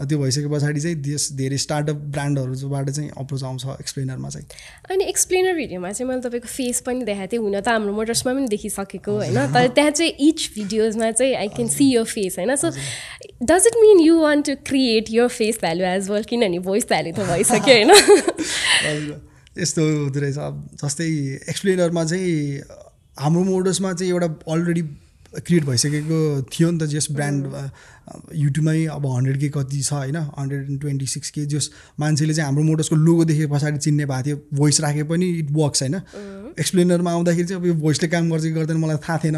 [0.05, 4.45] त्यो भइसके पछाडि चाहिँ देश धेरै स्टार्टअप ब्रान्डहरूबाट चाहिँ अप्रोच आउँछ एक्सप्लेनरमा चाहिँ।
[4.93, 8.47] अनि एक्सप्लेनर भिडियोमा चाहिँ मैले तपाईँको फेस पनि देखाएको थिएँ हुन त हाम्रो मोटर्समा पनि
[8.53, 9.41] देखिसकेको होइन?
[9.49, 12.55] तर त्यहाँ चाहिँ इच भिडियोजमा चाहिँ I can see your face होइन?
[12.55, 12.69] So
[13.41, 17.11] does it mean you want to create your face value as well किनभने भोइस भ्यालु
[17.11, 17.91] त भइसक्यो होइन
[19.57, 20.37] यस्तो हुँदो रहेछ।
[20.83, 21.07] जस्तै
[21.49, 22.61] एक्सप्लेनरमा चाहिँ
[23.19, 24.81] हाम्रो मोडल्समा चाहिँ एउटा अलरेडी
[25.35, 26.17] क्रिएट भइसकेको
[26.51, 27.41] थियो नि त जस ब्रान्ड
[28.35, 30.15] युट्युबमै अब हन्ड्रेड के कति छ होइन?
[30.15, 31.69] हन्ड्रेड एन्ड ट्वेन्टी सिक्स के जस
[31.99, 35.81] मान्छेले चाहिँ हाम्रो मोटर्सको लोगो देखे पछाडि चिन्ने भएको थियो भोइस राखे पनि इट वर्क्स
[35.83, 35.95] होइन?
[36.59, 39.37] एक्सप्लेनरमा आउँदाखेरि चाहिँ अब यो भोइसले काम गर्छ कि गर्दैन मलाई थाहा थिएन।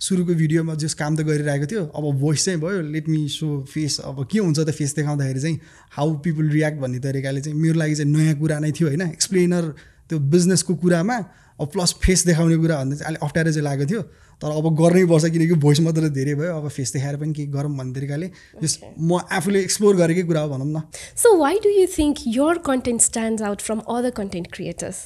[0.00, 4.00] सुरुको भिडियोमा जस काम त गरिरहेको थियो अब भोइस चाहिँ भयो लेट मी सो फेस
[4.04, 5.60] अब के हुन्छ त फेस देखाउँदाखेरि चाहिँ
[5.96, 9.02] हाउ पिपल रियाक्ट भन्ने तरिकाले चाहिँ मेरो लागि चाहिँ नयाँ कुरा नै थियो होइन?
[9.14, 9.64] एक्सप्लेनर
[10.10, 11.16] त्यो बिजनेसको कुरामा
[11.60, 14.02] अब प्लस फेस देखाउने कुरा भन्दा चाहिँ अलिक अप्ठ्यारो चाहिँ लागेको थियो।
[14.42, 17.72] तर अब गर्नै पर्छ किनकि भोइस मात्रै धेरै भयो अब फेस देखाएर पनि केही गरौँ
[17.78, 18.30] भन्ने तरिकाले
[18.62, 20.82] जस म आफूले एक्सप्लोर गरेकै कुरा हो भनौँ न।
[21.16, 24.98] So why do you think your content stand out from other content creators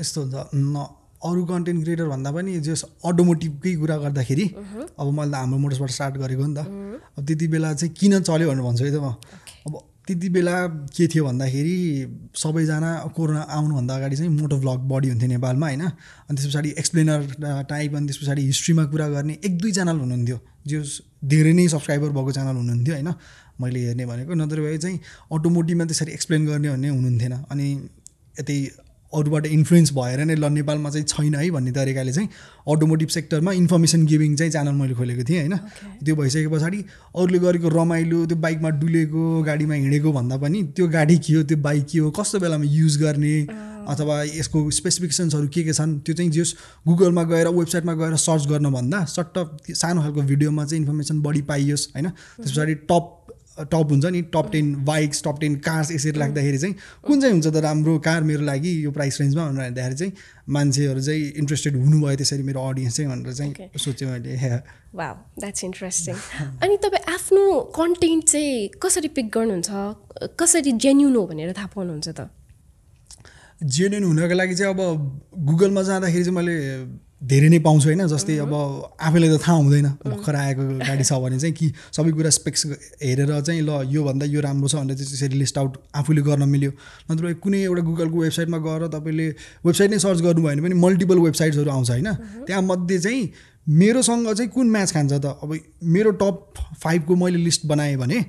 [0.00, 0.86] यस्तो हुन्छ
[1.22, 4.44] अरू कन्टेन्ट क्रिएटर भन्दा पनि जस अटोमोटिभकै कुरा गर्दाखेरि
[4.98, 6.60] अब मैले त हाम्रो मोटर्सबाट स्टार्ट गरेको नि त।
[7.18, 9.14] अब त्यति बेला चाहिँ किन चल्यो भनेर भन्छु है त म।
[9.66, 9.74] अब
[10.06, 10.54] त्यति बेला
[10.90, 11.76] के थियो भन्दाखेरि
[12.34, 15.82] सबैजना कोरोना आउनुभन्दा अगाडि चाहिँ मोटो भ्लग बढी हुन्थ्यो नेपालमा होइन।
[16.26, 17.20] अनि त्यस पछाडि एक्सप्लेनर
[17.70, 20.78] टाइप अनि त्यस पछाडि हिस्ट्रीमा कुरा गर्ने एक दुई च्यानल हुनुहुन्थ्यो जो
[21.22, 23.10] धेरै नै सब्सक्राइबर भएको च्यानल हुनुहुन्थ्यो होइन।
[23.62, 24.98] मैले हेर्ने भनेको नत्र भए चाहिँ
[25.32, 27.66] अटोमोटिभमा त्यसरी एक्सप्लेन गर्ने भन्ने हुनुहुन्थेन। अनि
[28.40, 28.58] यतै
[29.14, 32.28] अरूबाट इन्फ्लुएन्स भएर नै ल नेपालमा चाहिँ छैन है भन्ने तरिकाले चाहिँ
[32.68, 35.56] अटोमोटिभ सेक्टरमा इन्फर्मेसन गिभिङ चाहिँ च्यानल मैले खोलेको थिएँ होइन।
[36.04, 36.84] त्यो भइसके पछाडि
[37.16, 41.58] अरूले गरेको रमाइलो त्यो बाइकमा डुलेको गाडीमा हिँडेको भन्दा पनि त्यो गाडी के हो त्यो
[41.58, 43.36] बाइक के हो कस्तो बेलामा युज गर्ने
[43.82, 46.54] अथवा यसको स्पेसिफिकेसन्सहरू के के छन् त्यो चाहिँ जस
[46.86, 49.38] गुगलमा गएर वेबसाइटमा गएर सर्च गर्नुभन्दा सट्ट
[49.74, 53.21] सानो खालको भिडियोमा चाहिँ इन्फर्मेसन बढी पाइयोस् होइन। त्यस पछाडि टप
[53.60, 57.46] टप हुन्छ नि top ten bikes top ten cars यसरी राख्दाखेरि चाहिँ कुन चाहिँ हुन्छ
[57.46, 60.12] त राम्रो कार मेरो लागि यो प्राइस रेन्जमा भनेर हेर्दाखेरि चाहिँ
[60.48, 64.36] मान्छेहरू चाहिँ इन्ट्रेस्टेड हुनुभयो त्यसरी मेरो अडियन्स चाहिँ भनेर चाहिँ सोचेँ मैले
[64.94, 66.14] वा द्याट्स इन्ट्रेस्टिङ
[66.62, 69.70] अनि तपाईँ आफ्नो कन्टेन्ट चाहिँ कसरी पिक गर्नुहुन्छ?
[70.40, 72.28] कसरी जेन्युन हो भनेर थाहा पाउनुहुन्छ त?
[73.64, 74.80] जेन्युन हुनको लागि चाहिँ अब
[75.38, 76.56] गुगलमा जाँदाखेरि चाहिँ मैले
[77.22, 78.52] धेरै नै पाउँछु होइन जस्तै अब
[79.00, 82.66] आफैलाई त थाहा हुँदैन भर्खर आएको गाडी छ भने चाहिँ कि सबै कुरा स्पेक्स
[83.02, 86.70] हेरेर चाहिँ ल योभन्दा यो राम्रो छ भनेर चाहिँ त्यसरी लिस्ट आउट आफूले गर्न मिल्यो।
[87.10, 89.28] नत्र कुनै एउटा गुगलको वेबसाइटमा गएर तपाईँले
[89.64, 92.12] वेबसाइट नै सर्च गर्नुभयो भने पनि मल्टिपल वेबसाइट्सहरू आउँछ होइन।
[92.46, 93.22] त्यहाँ मध्ये चाहिँ
[93.68, 95.26] मेरोसँग चाहिँ कुन म्याच खान्छ त?
[95.42, 98.24] अब मेरो टप फाइभको मैले लिस्ट बनाएँ भने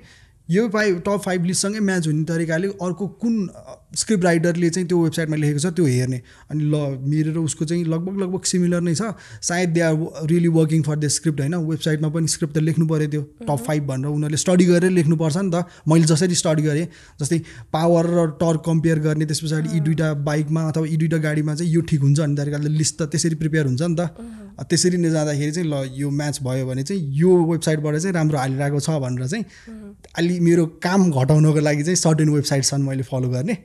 [0.49, 3.34] यो फाइभ टप फाइभ लिस्टसँगै म्याच हुने तरिकाले अर्को कुन
[3.95, 6.19] स्क्रिप्ट राइटरले चाहिँ त्यो वेबसाइटमा लेखेको छ त्यो हेर्ने।
[6.51, 6.75] अनि ल
[7.06, 9.95] मेरो र उसको चाहिँ लगभग लगभग सिमिलर नै छ। सायद they are
[10.29, 11.56] really working for the script होइन?
[11.56, 15.51] वेबसाइटमा पनि स्क्रिप्ट त लेख्नु पऱ्यो त्यो। टप फाइभ भनेर उनीहरूले स्टडी गरेर लेख्नुपर्छ नि
[15.53, 16.88] त। मैले जसरी स्टडी गरेँ
[17.21, 17.39] जस्तै
[17.73, 21.71] पावर र टर्क कम्पेयर गर्ने त्यस पछाडि यी दुइटा बाइकमा अथवा यी दुइटा गाडीमा चाहिँ
[21.73, 24.10] यो ठिक हुन्छ भन्ने तरिकाले लिस्ट त त्यसरी प्रिपेयर हुन्छ नि त।
[24.53, 28.79] त्यसरी नै जाँदाखेरि चाहिँ ल यो म्याच भयो भने चाहिँ यो वेबसाइटबाट चाहिँ राम्रो हालिरहेको
[28.79, 29.45] छ भनेर चाहिँ
[30.17, 33.56] अलि मेरो काम घटाउनको लागि चाहिँ सर्टेन वेबसाइट छन् मैले फलो गर्ने।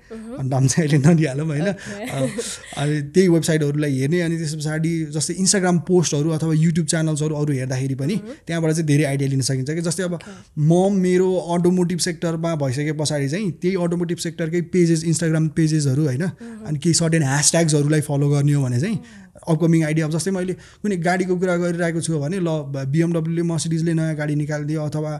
[0.43, 1.69] नाम चाहिँ अहिले नदिइहालौँ होइन।
[2.79, 7.95] अनि त्यही वेबसाइटहरूलाई हेर्ने अनि त्यस पछाडि जस्तै इन्स्टाग्राम पोस्टहरू अथवा युट्युब च्यानल्सहरू अरू हेर्दाखेरि
[7.95, 10.19] पनि त्यहाँबाट चाहिँ धेरै आइडिया लिन सकिन्छ कि जस्तै अब
[10.59, 16.79] म मेरो अटोमोटिभ सेक्टरमा भइसके पछाडि चाहिँ त्यही अटोमोटिभ सेक्टरकै पेजेस इन्स्टाग्राम पेजेसहरू होइन अनि
[16.79, 18.99] केही सर्टेन ह्यासट्याग्सहरूलाई फलो गर्ने हो भने चाहिँ
[19.49, 20.53] अपकमिङ आइडिया अब जस्तै मैले
[20.83, 25.13] कुनै गाडीको कुरा गरिरहेको छु भने ल बिएमडब्ल्यूले मर्सिडिजले नयाँ गाडी निकालिदियो अथवा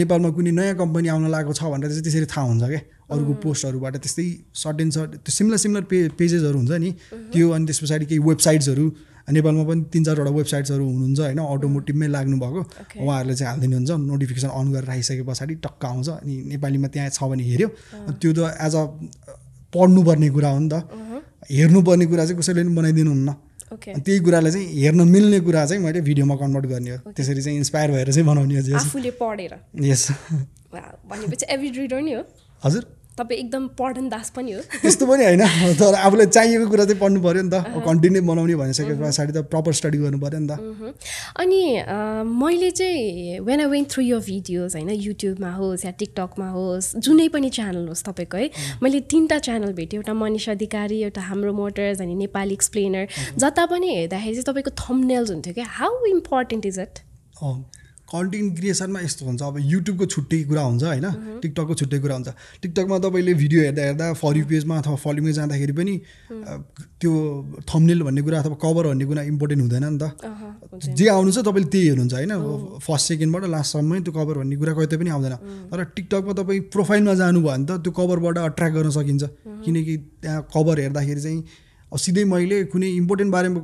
[0.00, 2.80] नेपालमा कुनै नयाँ कम्पनी आउन लागेको छ भनेर चाहिँ त्यसरी थाहा हुन्छ क्या
[3.14, 4.26] अरूको पोस्टहरूबाट त्यस्तै
[4.62, 6.90] सर्ट एन्ड सर्ट त्यो सिमिलर सिमिलर पे पेजेसहरू हुन्छ नि।
[7.32, 8.86] त्यो अनि त्यस पछाडि केही वेबसाइट्सहरू
[9.32, 12.60] नेपालमा पनि तिन चारवटा वेबसाइट्सहरू हुनुहुन्छ होइन अटोमोटिभमै लाग्नुभएको।
[13.04, 17.30] उहाँहरूले चाहिँ हालिदिनु हुन्छ नोटिफिकेसन अन गरेर राखिसके पछाडि टक्क आउँछ अनि नेपालीमा त्यहाँ छ
[17.30, 17.68] भने हेऱ्यो।
[18.20, 18.84] त्यो त एज अ
[19.74, 20.74] पढ्नुपर्ने कुरा हो नि त।
[21.50, 23.30] हेर्नुपर्ने कुरा चाहिँ कसैले पनि बनाइदिनुहुन्न
[23.72, 27.90] त्यही कुरालाई चाहिँ हेर्न मिल्ने कुरा चाहिँ मैले भिडियोमा कन्भर्ट गर्ने हो। त्यसरी चाहिँ इन्सपायर
[27.90, 30.04] भएर चाहिँ बनाउने हो। आफूले पढेर। यस
[31.10, 32.22] भनेपछि एभिड रिडर नि हो।
[32.64, 35.44] हजुर। तपाईँ एकदम पढन दास पनि हो। त्यस्तो पनि होइन।
[35.76, 39.72] तर आफूलाई चाहिएको कुरा चाहिँ पढ्नु पऱ्यो नि त। कन्टेन्टै बनाउने भनिसके पछाडि त प्रपर
[39.72, 40.52] स्टडी गर्नु पऱ्यो नि त।
[41.36, 41.60] अनि
[42.24, 47.28] मैले चाहिँ when I went through your videos होइन युट्युबमा होस् या टिकटकमा होस् जुनै
[47.28, 48.48] पनि च्यानल होस् तपाईँको है
[48.82, 53.04] मैले तिनवटा च्यानल भेटेँ। एउटा मनिष अधिकारी एउटा हाम्रो मोटर्स अनि नेपाली एक्सप्लेनर
[53.38, 57.04] जता पनि हेर्दाखेरि चाहिँ तपाईँको थम्नेल्स हुन्थ्यो क्या। How important is it
[58.12, 61.06] content क्रिएसनमा यस्तो हुन्छ। अब युट्युबको छुट्टै कुरा हुन्छ होइन?
[61.42, 62.28] टिकटकको छुट्टै कुरा हुन्छ।
[62.62, 65.94] टिकटकमा तपाईँले भिडियो हेर्दा हेर्दा फर यु पेजमा अथवा फलोइङमा जाँदाखेरि पनि
[67.00, 67.12] त्यो
[67.64, 70.04] थम्नेल भन्ने कुरा अथवा कभर भन्ने कुरा इम्पोर्टेन्ट हुँदैन नि त।
[70.92, 72.32] जे आउनु छ तपाईँले त्यही हेर्नुहुन्छ होइन?
[72.84, 75.34] फर्स्ट सेकेन्डबाट लास्टसम्मै त्यो कभर भन्ने कुरा कतै पनि आउँदैन।
[75.72, 79.22] तर टिकटकमा तपाईँ प्रोफाइलमा जानुभयो भने त त्यो कभरबाट अट्र्याक्ट गर्न सकिन्छ।
[79.64, 81.40] किनकि त्यहाँ कभर हेर्दाखेरि चाहिँ
[81.96, 83.60] सिधै मैले कुनै इम्पोर्टेन्ट बारेमा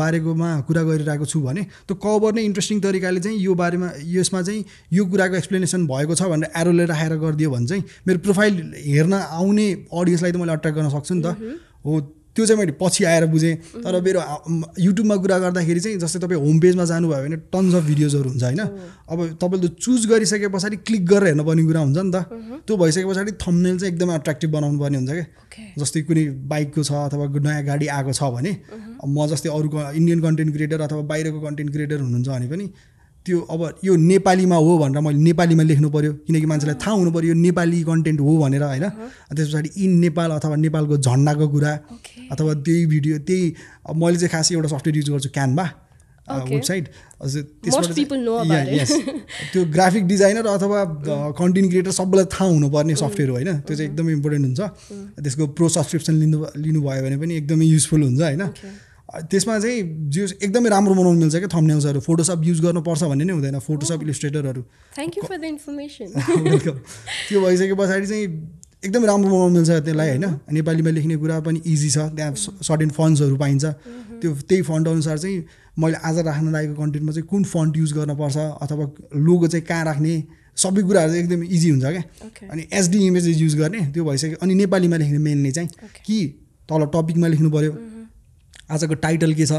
[0.00, 4.64] बारेकोमा कुरा गरिरहेको छु भने त्यो कभर नै इन्ट्रेस्टिङ तरिकाले चाहिँ यो बारेमा यसमा चाहिँ
[4.92, 8.54] यो कुराको एक्सप्लेनेसन भएको छ भनेर एरोले राखेर गरिदियो भने चाहिँ मेरो प्रोफाइल
[8.86, 12.00] हेर्न आउने अडियन्सलाई त मैले अट्र्याक्ट गर्न सक्छु नि त। हो
[12.36, 14.20] त्यो चाहिँ मैले पछि आएर बुझेँ। तर मेरो
[14.78, 18.60] युट्युबमा कुरा गर्दाखेरि चाहिँ जस्तै तपाईँ होम पेजमा जानुभयो भने टन्स अफ भिडियोजहरू हुन्छ होइन।
[18.60, 22.16] अब तपाईँले चुज गरिसके पछाडि क्लिक गरेर हेर्नुपर्ने कुरा हुन्छ नि त।
[22.66, 25.26] त्यो भइसके पछाडि थम्नेल चाहिँ एकदमै अट्र्याक्टिभ बनाउनु पर्ने हुन्छ क्या।
[25.80, 28.52] जस्तै कुनै बाइकको छ अथवा नयाँ गाडी आएको छ भने
[29.06, 32.66] म जस्तै अरूको इन्डियन कन्टेन्ट क्रिएटर अथवा बाहिरको कन्टेन्ट क्रिएटर हुनुहुन्छ भने पनि
[33.26, 37.28] त्यो अब यो नेपालीमा हो भनेर मैले नेपालीमा लेख्नु पऱ्यो किनकि मान्छेलाई थाहा हुनु पऱ्यो
[37.28, 38.86] यो नेपाली कन्टेन्ट हो भनेर होइन?
[39.36, 41.72] त्यस पछाडि इन नेपाल अथवा नेपालको झन्डाको कुरा
[42.32, 43.54] अथवा त्यही भिडियो त्यही
[43.96, 45.66] मैले चाहिँ खास एउटा सफ्टवेयर युज गर्छु क्यानभा.
[46.50, 46.84] वेबसाइट.
[49.52, 50.84] त्यो ग्राफिक डिजाइनर अथवा
[51.38, 53.50] कन्टेन्ट क्रिएटर सबैलाई थाहा हुनुपर्ने सफ्टवेयर हो होइन?
[53.66, 54.60] त्यो चाहिँ एकदमै इम्पोर्टेन्ट हुन्छ।
[55.22, 58.42] त्यसको प्रो सब्सक्रिप्सन लिनु लिनुभयो भने पनि एकदमै युजफुल हुन्छ होइन?
[59.30, 63.58] त्यसमा चाहिँ जो एकदमै राम्रो बनाउनु मिल्छ क्या थम्नेल्सहरू फोटोसप युज गर्नुपर्छ भन्ने नै हुँदैन।
[63.60, 64.62] Photoshop इलिस्ट्रेटरहरू
[64.96, 66.08] thank you for the information
[66.46, 66.76] welcome
[67.28, 68.24] त्यो भइसके पछाडि चाहिँ
[68.84, 70.26] एकदमै राम्रो बनाउनु मिल्छ त्यसलाई होइन?
[70.52, 73.64] नेपालीमा लेख्ने कुरा पनि इजी छ। त्यहाँ सर्टेन फन्ड्सहरू पाइन्छ।
[74.20, 75.38] त्यो त्यही फन्ड अनुसार चाहिँ
[75.78, 78.84] मैले आज राख्न लागेको कन्टेन्टमा चाहिँ कुन फन्ट युज गर्नुपर्छ अथवा
[79.16, 80.14] लोगो चाहिँ कहाँ राख्ने
[80.56, 82.02] सबै कुराहरू चाहिँ एकदमै इजी हुन्छ क्या।
[82.52, 85.68] अनि एचडी इमेजेस युज गर्ने त्यो भइसक्यो। अनि नेपालीमा लेख्ने मेनली चाहिँ.
[86.06, 86.16] कि
[86.68, 87.72] तल टपिकमा लेख्नु पऱ्यो
[88.70, 89.52] आजको टाइटल के छ?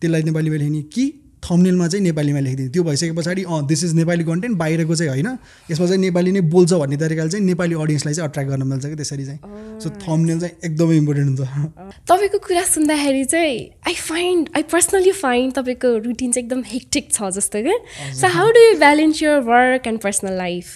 [0.00, 4.24] त्यसलाई नेपालीमा लेख्ने कि थम्नेलमा चाहिँ नेपालीमा लेखिदिने। त्यो भइसके पछाडि अँ दिस इज नेपाली
[4.24, 5.38] कन्टेन्ट बाहिरको चाहिँ होइन।
[5.70, 8.96] यसमा चाहिँ नेपाली नै बोल्छ भन्ने तरिकाले चाहिँ नेपाली अडियन्सलाई चाहिँ अट्र्याक्ट गर्न मिल्छ कि
[8.96, 11.48] त्यसरी चाहिँ। सो थम्नेल चाहिँ एकदमै इम्पोर्टेन्ट हुन्छ।
[12.08, 17.30] तपाईँको कुरा सुन्दाखेरि चाहिँ I find I personally find तपाईँको रुटिन चाहिँ एकदम हेक्टिक छ
[17.36, 20.66] जस्तो क्या। So how do you balance your work and personal life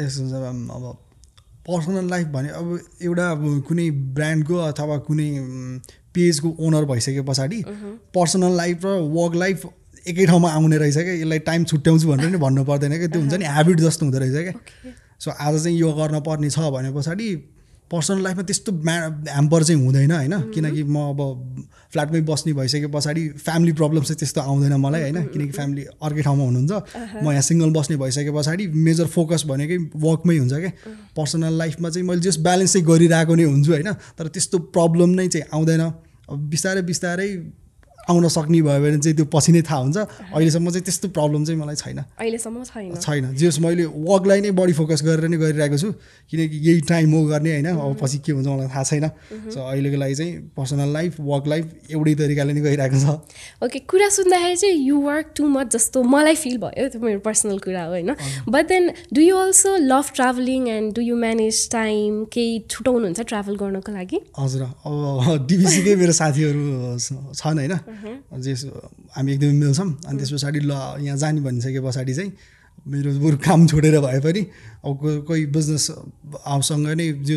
[0.00, 0.98] यस्तो हुन्छ अब अब
[1.68, 5.28] पर्सनल लाइफ भने अब एउटा अब कुनै ब्रान्डको अथवा कुनै
[6.14, 7.62] पेजको ओनर भइसके पछाडि
[8.14, 9.66] पर्सनल लाइफ र वर्क लाइफ
[10.08, 13.34] एकै ठाउँमा आउने रहेछ क्या यसलाई टाइम छुट्याउँछु भनेर नि भन्नु पर्दैन क्या त्यो हुन्छ
[13.34, 17.28] नि ह्याबिट जस्तो हुँदो रहेछ क्या सो आज चाहिँ यो गर्न पर्ने छ भने पछाडि
[17.92, 18.96] पर्सनल लाइफमा त्यस्तो म्या
[19.28, 20.34] ह्याम्पर चाहिँ हुँदैन होइन?
[20.50, 21.20] किनकि म अब
[21.92, 25.22] फ्ल्याटमै बस्ने भइसके पछाडि फ्यामिली प्रब्लम चाहिँ त्यस्तो आउँदैन मलाई होइन?
[25.28, 26.72] किनकि फ्यामिली अर्कै ठाउँमा हुनुहुन्छ।
[27.22, 30.72] म यहाँ सिङ्गल बस्ने भइसके पछाडि मेजर फोकस भनेकै वर्कमै हुन्छ क्या।
[31.16, 33.92] पर्सनल लाइफमा चाहिँ मैले जस ब्यालेन्स चाहिँ गरिरहेको नै हुन्छु होइन?
[34.18, 35.82] तर त्यस्तो प्रब्लम नै चाहिँ आउँदैन।
[36.32, 37.28] अब बिस्तारै बिस्तारै
[38.08, 39.96] आउन सक्ने भयो भने चाहिँ त्यो पछि नै थाहा हुन्छ।
[40.34, 44.72] अहिलेसम्म चाहिँ त्यस्तो प्रब्लम चाहिँ मलाई छैन। अहिलेसम्म छैन। छैन। जस मैले वर्कलाई नै बढी
[44.72, 45.92] फोकस गरेर नै गरिरहेको छु।
[46.30, 47.68] किनकि यही टाइम हो गर्ने होइन?
[47.78, 49.06] अब पछि के हुन्छ मलाई थाहा छैन।
[49.54, 53.06] सो अहिलेको लागि चाहिँ पर्सनल लाइफ वर्क लाइफ एउटै तरिकाले नै गइरहेको छ।
[53.62, 57.58] ओके कुरा सुन्दाखेरि चाहिँ यु वर्क टु मच जस्तो मलाई फिल भयो। त्यो मेरो पर्सनल
[57.62, 58.10] कुरा हो होइन?
[58.48, 63.56] But then do you also love travelling and do you manage time केही छुटाउनुहुन्छ ट्राभल
[63.62, 64.18] गर्नको लागि?
[64.38, 67.74] हजुर। अब डिबिसीकै मेरो साथीहरू छन् होइन?
[68.40, 68.64] जेस
[69.16, 70.72] हामी एकदमै मिल्छौँ। अनि त्यस पछाडि ल
[71.06, 72.32] यहाँ जाने भनिसके पछाडि चाहिँ
[72.88, 74.42] मेरो बरु काम छोडेर भए पनि
[74.84, 75.84] अब कोही बिजनेस
[76.46, 77.36] हाउससँग नै जो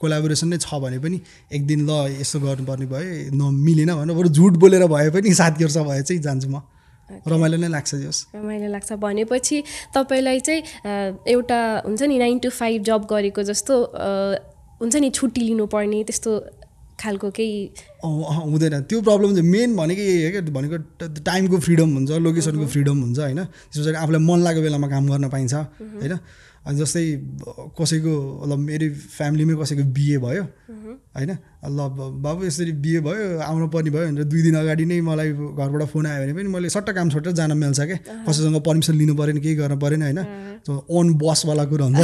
[0.00, 1.20] कोलाबोरेसन नै छ भने पनि
[1.52, 5.86] एक दिन ल यसो गर्नुपर्ने भयो न मिलेन भने बरु झुट बोलेर भए पनि साथीहरूसँग
[5.86, 6.62] भए चाहिँ जान्छु म।
[7.10, 9.56] रमाइलो नै लाग्छ जस रमाइलो लाग्छ। भनेपछि
[9.94, 10.62] तपाईँलाई चाहिँ
[11.26, 13.74] एउटा हुन्छ नि नाइन टु फाइभ जब गरेको जस्तो
[14.80, 16.30] हुन्छ नि छुट्टी लिनुपर्ने त्यस्तो
[17.02, 17.58] खालको केही
[18.04, 20.76] हुँदैन। त्यो प्रब्लम चाहिँ मेन भनेको यही हो क्या। भनेको
[21.24, 23.40] टाइमको फ्रिडम हुन्छ लोकेसनको फ्रिडम हुन्छ होइन?
[23.44, 26.14] त्यस पछाडि आफूलाई मन लागेको बेलामा काम गर्न पाइन्छ होइन?
[26.60, 27.04] अनि जस्तै
[27.72, 28.12] कसैको
[28.48, 28.86] ल मेरो
[29.16, 30.42] फ्यामिलीमै कसैको बिहे भयो
[31.16, 31.30] होइन?
[31.64, 31.78] ल
[32.24, 36.06] बाबु यसरी बिहे भयो आउनु पर्ने भयो भनेर दुई दिन अगाडि नै मलाई घरबाट फोन
[36.06, 39.54] आयो भने पनि मैले सट्ट काम छोडेर जान मिल्छ क्या। कसैसँग पर्मिसन लिनु परेन केही
[39.56, 40.20] गर्न परेन होइन?
[40.68, 41.98] ओन बसवाला कुरो हुन्छ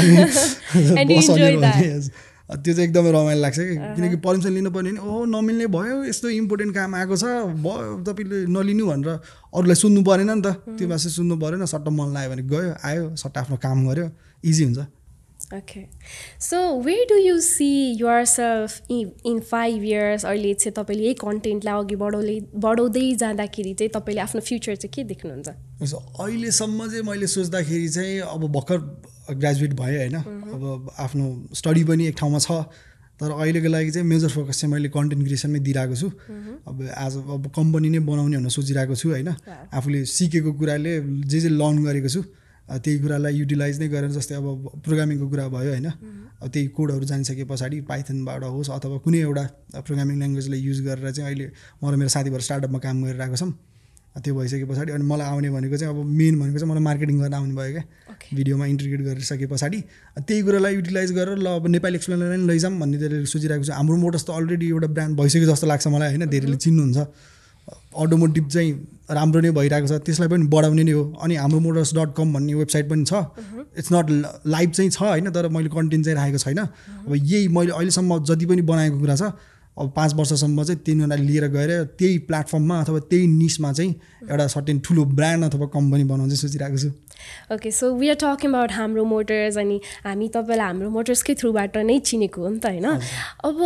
[0.72, 2.08] नि।
[2.46, 6.28] त्यो चाहिँ एकदमै रमाइलो लाग्छ कि। किनकि पर्मिसन लिनु पर्ने भने ओ नमिल्ने भयो यस्तो
[6.30, 7.24] इम्पोर्टेन्ट काम आएको छ।
[7.66, 9.08] भयो तपाईँले नलिनु भनेर
[9.50, 13.02] अरूलाई सुन्नु परेन नि त। त्यो भाषा सुन्नु परेन सट्ट मन लाग्यो भने गयो आयो
[13.18, 14.06] सट्ट आफ्नो काम गर्यो।
[14.44, 14.86] इजी हुन्छ।
[15.54, 15.80] Okay
[16.42, 17.68] so where do you see
[18.26, 24.20] yourself in five years अहिले चाहिँ तपाईँले यही कन्टेन्टलाई अघि बढाउँदै बढाउँदै जाँदाखेरि चाहिँ तपाईँले
[24.22, 25.48] आफ्नो फ्युचर चाहिँ के देख्नुहुन्छ?
[26.18, 28.78] अहिलेसम्म चाहिँ मैले सोच्दाखेरि चाहिँ अब भर्खर
[29.28, 32.50] ग्रेजुएट भएँ होइन। अब आफ्नो स्टडी पनि एक ठाउँमा छ
[33.16, 36.08] तर अहिलेको लागि चाहिँ मेजर फोकस चाहिँ मैले कन्टेन्ट क्रिएसनमै दिइरहेको छु।
[36.68, 39.28] अब एज अब कम्पनी नै बनाउने भनेर सोचिरहेको छु होइन।
[39.72, 40.92] आफूले सिकेको कुराले
[41.24, 42.22] जे जे लर्न गरेको छु
[42.66, 44.46] त्यही कुरालाई युटिलाइज नै गरेर जस्तै अब
[44.84, 49.44] प्रोग्रामिङको कुरा भयो होइन। अब त्यही कोडहरू जानिसके पछाडि पाइथनबाट होस् अथवा कुनै एउटा
[49.80, 51.46] प्रोग्रामिङ ल्याङ्ग्वेजलाई युज गरेर चाहिँ अहिले
[51.80, 53.52] म र मेरो साथीभाइ स्टार्टअपमा काम गरिरहेको छौँ।
[54.24, 57.34] त्यो भइसके पछाडि अनि मलाई आउने भनेको चाहिँ अब मेन भनेको चाहिँ मलाई मार्केटिङ गर्न
[57.34, 57.84] आउने भयो क्या।
[58.34, 59.80] भिडियोमा इन्टिग्रेट गरिसके पछाडि
[60.18, 63.96] त्यही कुरालाई युटिलाइज गरेर ल अब नेपाली एक्सप्लेनरलाई नै लैजाऊँ भन्ने धेरै सोचिरहेको छु। हाम्रो
[63.96, 66.98] मोटर्स त अलरेडी एउटा ब्रान्ड भइसक्यो जस्तो लाग्छ मलाई होइन धेरैले चिन्नुहुन्छ।
[67.66, 68.70] अटोमोटिभ चाहिँ
[69.10, 72.54] राम्रो नै भइरहेको छ त्यसलाई पनि बढाउने नै हो। अनि हाम्रो मोटर्स डट कम भन्ने
[72.54, 73.12] वेबसाइट पनि छ।
[73.76, 74.06] इट्स नट
[74.46, 76.58] लाइभ चाहिँ छ होइन तर मैले कन्टेन्ट चाहिँ राखेको छैन।
[77.04, 79.22] अब यही मैले अहिलेसम्म जति पनि बनाएको कुरा छ
[79.76, 83.94] अब पाँच वर्षसम्म चाहिँ तिनीहरूलाई लिएर गएर त्यही प्लेटफर्ममा अथवा त्यही निसमा चाहिँ
[84.30, 86.90] एउटा सर्टेन ठुलो ब्रान्ड अथवा कम्पनी बनाउन चाहिँ सोचिरहेको छु।
[87.54, 91.98] Okay so we are talking about हाम्रो मोटर्स अनि हामी तपाईँलाई हाम्रो मोटर्सकै थ्रुबाट नै
[92.00, 92.86] चिनेको हो नि त होइन?
[93.44, 93.56] अब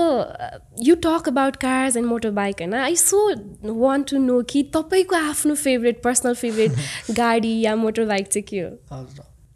[0.82, 2.74] you talk about cars and motor bike होइन?
[2.74, 3.18] I so
[3.64, 8.60] want to know कि तपाईँको आफ्नो फेभरेट पर्सनल फेभरेट गाडी या मोटर बाइक चाहिँ के
[8.60, 8.70] हो?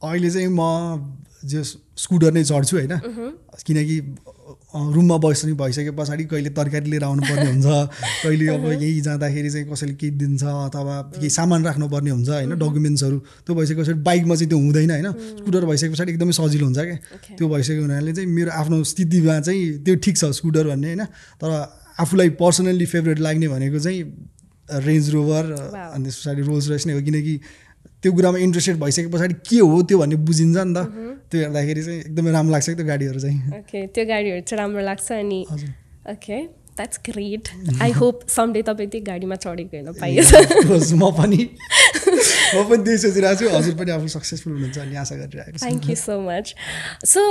[0.02, 0.62] अहिले चाहिँ म
[1.44, 2.94] जो स्कुटर नै चढ्छु होइन।
[3.66, 3.96] किनकि
[4.74, 7.66] रुममा बस्ने भइसके पछाडि कहिले तरकारी लिएर आउनुपर्ने हुन्छ
[8.22, 13.18] कहिले अब यही जाँदाखेरि चाहिँ कसैले केही दिन्छ अथवा केही सामान राख्नुपर्ने हुन्छ होइन डकुमेन्ट्सहरू।
[13.46, 16.98] त्यो भइसके पछाडि बाइकमा चाहिँ त्यो हुँदैन होइन। स्कुटर भइसके पछाडि एकदमै सजिलो हुन्छ क्या।
[17.38, 21.04] त्यो भइसक्यो हुनाले चाहिँ मेरो आफ्नो स्थितिमा चाहिँ त्यो ठिक छ स्कुटर भन्ने होइन।
[21.38, 21.50] तर
[22.02, 24.02] आफूलाई पर्सनल्ली फेभरेट लाग्ने भनेको चाहिँ
[24.84, 25.44] रेन्ज रोभर
[25.94, 27.34] अनि त्यस पछाडि रोल्स रोयस नै हो। किनकि
[28.04, 30.78] त्यो कुरामा इन्ट्रेस्टेड भइसके पछाडि के हो त्यो भन्ने बुझिन्छ नि त।
[31.32, 35.08] त्यो हेर्दाखेरि चाहिँ एकदमै राम्रो लाग्छ त्यो गाडीहरू चाहिँ। ओके त्यो गाडीहरू चाहिँ राम्रो लाग्छ
[35.12, 35.40] अनि
[36.12, 36.38] okay
[36.76, 37.48] that's great
[37.82, 41.42] I hope someday तपाईँ त्यो गाडीमा चढेको हेर्न पाइयोस् म पनि
[42.54, 45.88] म पनि त्यही सोचिरहेको छु। हजुर पनि आफू सक्सेसफुल हुनुहुन्छ अनि आशा गरिरहेको छु। Thank
[45.90, 46.54] you so much
[47.12, 47.22] so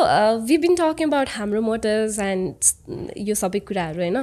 [0.47, 4.17] we been talking about हाम्रो मोटर्स एन्ड यो सबै कुराहरू होइन?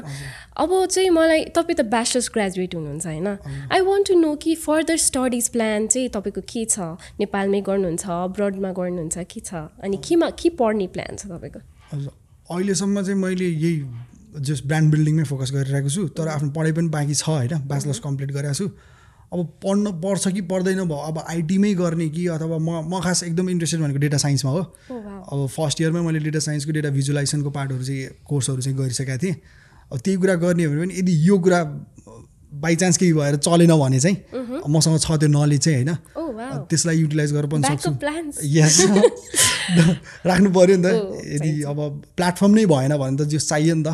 [0.56, 3.28] अब चाहिँ मलाई तपाईँ त ब्याचलर्स ग्रेजुएट हुनुहुन्छ होइन?
[3.72, 6.76] आई वान्ट टु नो कि फर्दर स्टडिज प्लान चाहिँ तपाईँको के छ?
[7.20, 9.64] नेपालमै गर्नुहुन्छ अब्रडमा गर्नुहुन्छ के छ?
[9.84, 11.60] अनि केमा के पढ्ने प्लान छ तपाईँको?
[11.92, 12.12] हजुर।
[12.50, 13.76] अहिलेसम्म चाहिँ मैले यही
[14.38, 18.32] जस ब्रान्ड बिल्डिङमै फोकस गरिरहेको छु तर आफ्नो पढाइ पनि बाँकी छ होइन ब्याचलर्स कम्प्लिट
[18.32, 18.68] गरेको छु।
[19.32, 23.50] अब पढ्न पर्छ कि पर्दैन भयो अब आइटीमै गर्ने कि अथवा म म खास एकदम
[23.50, 24.98] इन्ट्रेस्टेड भनेको डेटा साइन्समा हो। Oh.
[25.32, 29.34] अब फर्स्ट इयरमै मैले डेटा साइन्सको डेटा भिजुलाइजेसनको पार्टहरू चाहिँ कोर्सहरू चाहिँ गरिसकेका थिएँ।
[29.92, 31.60] अब त्यही कुरा गर्ने हो भने पनि यदि यो कुरा
[32.52, 34.16] बाई चान्स केही भएर चलेन भने चाहिँ
[34.66, 36.19] मसँग छ त्यो नलेज चाहिँ होइन। वा
[36.70, 37.90] त्यसलाई युटिलाइज गरेर पनि सक्छु।
[38.56, 38.76] यस
[40.30, 41.78] राख्नु पऱ्यो नि त। Oh, यदि अब
[42.16, 43.88] प्लेटफर्म नै भएन भने त जो चाहियो नि त।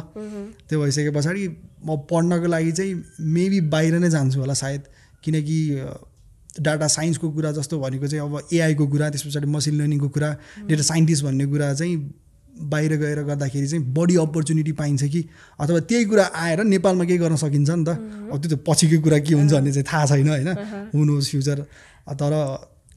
[0.68, 1.42] त्यो भइसके पछाडि
[1.84, 4.82] म पढ्नको लागि चाहिँ मेबी बाहिर नै जान्छु होला सायद।
[5.22, 5.58] किनकि
[6.60, 10.30] डाटा साइन्सको कुरा जस्तो भनेको चाहिँ अब एआईको कुरा त्यस पछाडि मसिन लर्निङको कुरा
[10.68, 11.96] डेटा साइन्टिस्ट भन्ने कुरा चाहिँ
[12.56, 15.20] बाहिर गएर गर्दाखेरि चाहिँ बढी अपर्च्युनिटी पाइन्छ कि।
[15.60, 17.88] अथवा त्यही कुरा आएर नेपालमा केही गर्न सकिन्छ नि त।
[18.32, 20.48] अब त्यो त पछिको कुरा के हुन्छ भन्ने चाहिँ थाहा छैन होइन।
[20.96, 21.58] हुनुहोस् फ्युचर
[22.14, 22.32] तर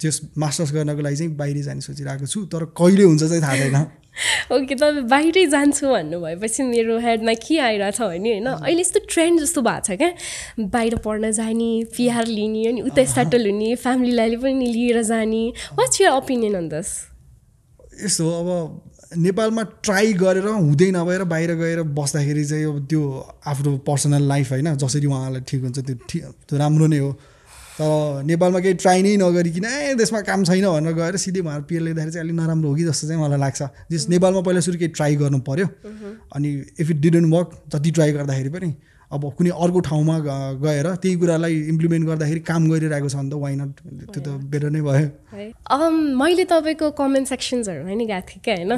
[0.02, 3.88] त्यस मास्टर्स गर्नको लागि चाहिँ बाहिर जाने सोचिरहेको छु तर कहिले हुन्छ चाहिँ थाहा छैन।
[4.54, 9.62] ओके तपाईँ बाहिरै जान्छु भन्नुभएपछि मेरो हेडमा के आइरहेछ भने होइन अहिले यस्तो ट्रेन्ड जस्तो
[9.62, 10.10] भएको छ क्या।
[10.76, 15.43] बाहिर पढ्न जाने पिआर लिने अनि उतै सेटल हुने फ्यामिलीलाई पनि लिएर जाने।
[15.80, 16.88] वाट्स यर ओपिनियन अन दस
[18.04, 18.50] यस्तो अब
[19.17, 23.02] नेपालमा ट्राई गरेर हुँदै नभएर बाहिर गएर बस्दाखेरि चाहिँ अब त्यो
[23.48, 27.12] आफ्नो पर्सनल लाइफ होइन जसरी उहाँलाई ठिक हुन्छ त्यो ठिक राम्रो नै हो।
[27.80, 32.12] नेपालमा केही ट्राई नै नगरिकन ए देशमा काम छैन भनेर गएर सिधै उहाँहरू पिएर लिँदाखेरि
[32.12, 33.62] चाहिँ अलिक नराम्रो हो कि जस्तो चाहिँ मलाई लाग्छ।
[33.92, 35.68] जस नेपालमा पहिला सुरु केही ट्राई गर्नु पऱ्यो
[36.36, 38.70] अनि इफ इट डिडन्ट वर्क जति ट्राई गर्दाखेरि पनि
[39.12, 40.15] अब कुनै अर्को ठाउँमा
[40.62, 43.74] गएर त्यही कुरालाई इम्प्लिमेन्ट गर्दाखेरि काम गरिरहेको छ भने त वाइ नट
[44.06, 45.08] त्यो त बेटर नै भयो।
[45.65, 48.78] अम, मैले तपाईँको कमेन्ट सेक्सन्सहरूमा नि गएको थिएँ क्या होइन?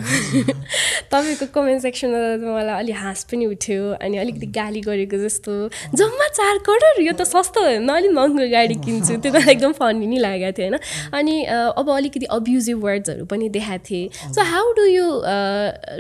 [1.11, 5.51] तपाईँको कमेन्ट सेक्सनमा मलाई अलिक हाँस पनि उठ्यो अनि अलिकति गाली गरेको जस्तो।
[5.99, 10.07] जम्मा चार करोड यो त सस्तो होइन अलिक महँगो गाडी किन्छु। त्यो त एकदम फनी
[10.07, 10.79] नै लागेको थियो होइन।
[11.11, 11.35] अनि
[11.75, 15.05] अब अलिकति अब्युजिभ वर्ड्सहरू पनि देखाएको थिएँ। So how do you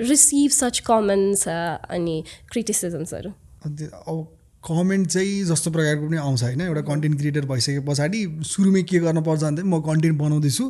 [0.07, 1.47] receive such comments
[1.91, 4.27] अनि क्रिटिसिजम्सहरू अब
[4.63, 9.43] कमेन्ट चाहिँ जस्तो प्रकारको पनि आउँछ होइन। एउटा कन्टेन्ट क्रिएटर भइसके पछाडि सुरुमै के गर्नुपर्छ
[9.43, 10.65] भने म कन्टेन्ट बनाउँदैछु।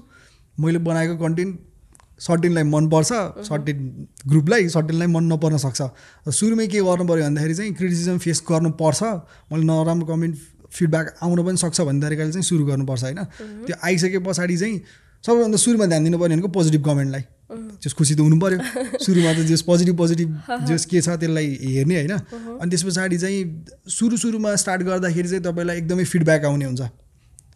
[0.59, 1.59] मैले बनाएको कन्टेन्ट
[2.19, 3.11] सर्टेनलाई मनपर्छ
[3.47, 3.77] सर्टेन
[4.27, 5.81] ग्रुपलाई सर्टेनलाई मन नपर्न सक्छ।
[6.29, 9.01] सुरुमै के गर्नु पऱ्यो भन्दाखेरि चाहिँ क्रिटिसिजम फेस गर्नुपर्छ
[9.51, 10.35] मैले नराम्रो कमेन्ट
[10.71, 13.23] फिडब्याक आउन पनि सक्छ भन्ने तरिकाले चाहिँ सुरु गर्नुपर्छ होइन।
[13.65, 14.75] त्यो आइसके पछाडि चाहिँ
[15.23, 17.23] सबैभन्दा सुरुमा ध्यान दिनुपर्ने भनेको पोजिटिभ कमेन्टलाई
[17.81, 18.59] जस खुसी त हुनु पऱ्यो
[19.05, 20.29] सुरुमा त जस पोजिटिभ पोजिटिभ
[20.69, 22.13] जस के छ त्यसलाई हेर्ने होइन?
[22.61, 23.39] अनि त्यस पछाडि चाहिँ
[23.89, 26.81] सुरु सुरुमा स्टार्ट गर्दाखेरि चाहिँ तपाईँलाई एकदमै फिडब्याक आउने हुन्छ।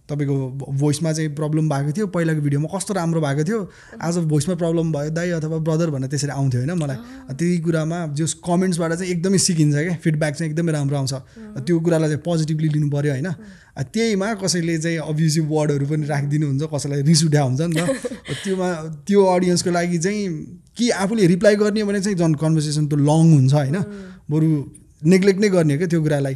[0.10, 0.36] तपाईँको
[0.78, 3.60] भोइसमा चाहिँ प्रब्लम भएको थियो। पहिलाको भिडियोमा कस्तो राम्रो भएको थियो।
[4.02, 6.98] आज भोइसमा प्रब्लम भयो दाइ अथवा ब्रदर भनेर त्यसरी आउँथ्यो होइन मलाई।
[7.34, 11.14] त्यही कुरामा जस कमेन्ट्सबाट चाहिँ एकदमै सिकिन्छ क्या। फिडब्याक चाहिँ एकदमै राम्रो आउँछ।
[11.66, 13.30] त्यो कुरालाई चाहिँ पोजिटिभली लिनु पऱ्यो होइन
[13.76, 17.90] त्यहीमा कसैले चाहिँ अब्युजिभ वर्डहरू पनि राखिदिनुहुन्छ कसैलाई रिस उठ्या हुन्छ नि त।
[18.46, 18.70] त्योमा
[19.08, 20.22] त्यो अडियन्सको लागि चाहिँ
[20.78, 23.78] कि आफूले रिप्लाई गर्ने भने चाहिँ झन् कन्भर्सेसन त लङ हुन्छ होइन।
[24.32, 26.36] बरु नेग्लेक्ट नै गर्ने हो क्या त्यो कुरालाई।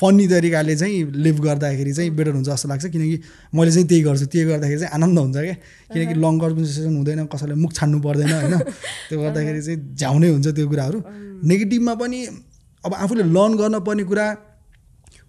[0.00, 3.16] फन्नी तरिकाले चाहिँ लिभ गर्दाखेरि चाहिँ बेटर हुन्छ जस्तो लाग्छ। किनकि
[3.54, 5.56] मैले चाहिँ त्यही गर्छु। त्यही गर्दाखेरि चाहिँ आनन्द हुन्छ क्या।
[5.92, 8.54] किनकि लङ कन्भर्सेसन हुँदैन कसैलाई मुख छान्नु पर्दैन होइन।
[9.08, 10.98] त्यो गर्दाखेरि चाहिँ झ्याउनै हुन्छ त्यो कुराहरू।
[11.46, 12.18] नेगेटिभमा पनि
[12.84, 14.26] अब आफूले लर्न गर्न पर्ने कुरा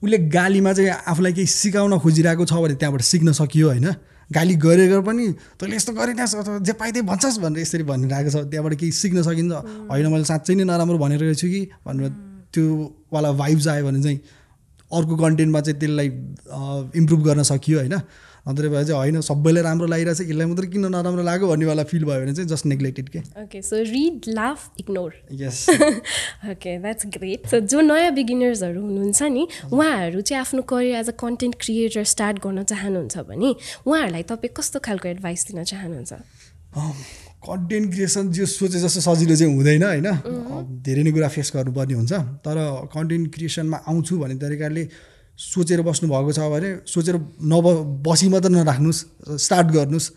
[0.02, 3.88] उसले गालीमा चाहिँ आफूलाई केही सिकाउन खोजिरहेको छ भने त्यहाँबाट सिक्न सकियो होइन।
[4.32, 5.28] गाली गरेर पनि
[5.60, 9.22] तैँले यस्तो गरिरहेछ अथवा जे पाइ त्यही भन्छस् भनेर यसरी भनिरहेको छ। त्यहाँबाट केही सिक्न
[9.28, 9.54] सकिन्छ।
[9.92, 12.66] होइन मैले साँच्चै नै नराम्रो भनिरहेको छु कि भनेर त्यो
[13.14, 14.20] वाला भाइब्स आयो भने चाहिँ
[14.92, 16.08] अर्को कन्टेन्टमा चाहिँ त्यसलाई
[17.00, 18.02] इम्प्रुभ गर्न सकियो होइन।
[18.48, 22.20] नत्र भए चाहिँ होइन सबैलाई राम्रो लागिरहेछ यसलाई मात्रै किन नराम्रो लाग्यो भन्नेवाला फिल भयो
[22.22, 27.60] भने चाहिँ जस्ट नेग्लेक्टेड के। Okay so read laugh ignore yes okay that's great so
[27.70, 32.64] जो नयाँ बिगिनर्सहरू हुनुहुन्छ नि उहाँहरू चाहिँ आफ्नो career as a content creator start गर्न
[32.64, 36.14] चाहनुहुन्छ भने उहाँहरूलाई तपाईँ कस्तो खालको एडभाइस दिन चाहनुहुन्छ?
[37.42, 40.08] कन्टेन्ट क्रिएसन जो सोचे जस्तो सजिलो चाहिँ हुँदैन होइन?
[40.86, 42.14] धेरै नै कुरा फेस गर्नुपर्ने हुन्छ।
[42.46, 42.58] तर
[42.94, 44.84] कन्टेन्ट क्रिएसनमा आउँछु भन्ने तरिकाले
[45.42, 47.16] सोचेर बस्नुभएको छ भने सोचेर
[47.50, 47.66] नब
[48.06, 49.02] बसी मात्र नराख्नुहोस्
[49.42, 50.08] स्टार्ट गर्नुहोस्।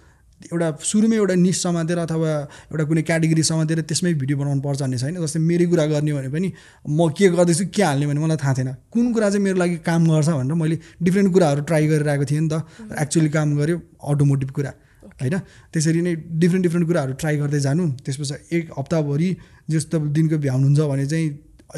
[0.53, 2.31] एउटा सुरुमै एउटा निस समातेर अथवा
[2.69, 6.29] एउटा कुनै क्याटेगोरी समातेर त्यसमै भिडियो बनाउनु पर्छ भन्ने छैन। जस्तै मेरै कुरा गर्ने भने
[6.29, 6.49] पनि
[6.85, 10.01] म के गर्दैछु के हाल्ने भने मलाई थाहा थिएन। कुन कुरा चाहिँ मेरो लागि काम
[10.13, 12.61] गर्छ भनेर मैले डिफ्रेन्ट कुराहरू ट्राई गरिरहेको थिएँ नि त।
[13.01, 13.77] एक्चुअली काम गर्यो
[14.13, 14.73] अटोमोटिभ कुरा।
[15.20, 15.37] होइन?
[15.72, 19.29] त्यसरी नै डिफ्रेन्ट डिफ्रेन्ट कुराहरू ट्राई गर्दै जानु। त्यसपछि एक हप्ताभरि
[19.70, 21.29] जस्तो दिनको भ्याउनुहुन्छ भने चाहिँ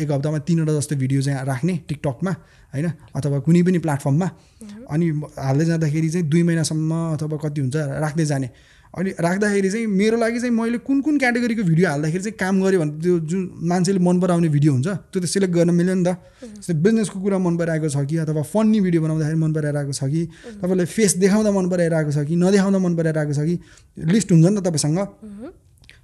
[0.01, 2.33] एक हप्तामा तिनवटा जस्तो भिडियो चाहिँ राख्ने टिकटकमा
[2.75, 2.87] होइन?
[3.17, 4.29] अथवा कुनै पनि प्लेटफर्ममा।
[4.91, 5.07] अनि
[5.39, 8.49] हाल्दै जाँदाखेरि चाहिँ दुई महिनासम्म अथवा कति हुन्छ राख्दै जाने।
[8.97, 12.81] अनि राख्दाखेरि चाहिँ मेरो लागि चाहिँ मैले कुन कुन क्याटेगोरीको भिडियो हाल्दाखेरि चाहिँ काम गऱ्यो
[12.81, 16.17] भने त्यो जुन मान्छेले मन पराउने भिडियो हुन्छ त्यो त सिलेक्ट गर्न मिल्यो नि त।
[16.65, 20.23] जस्तै बिजनेसको कुरा मन पराएको छ कि अथवा फन्नी भिडियो बनाउँदाखेरि मन पराइरहेको छ कि
[20.65, 23.55] तपाईँलाई फेस देखाउँदा मन पराइरहेको छ कि नदेखाउँदा मन पराइरहेको छ कि
[24.09, 24.99] लिस्ट हुन्छ नि त तपाईँसँग।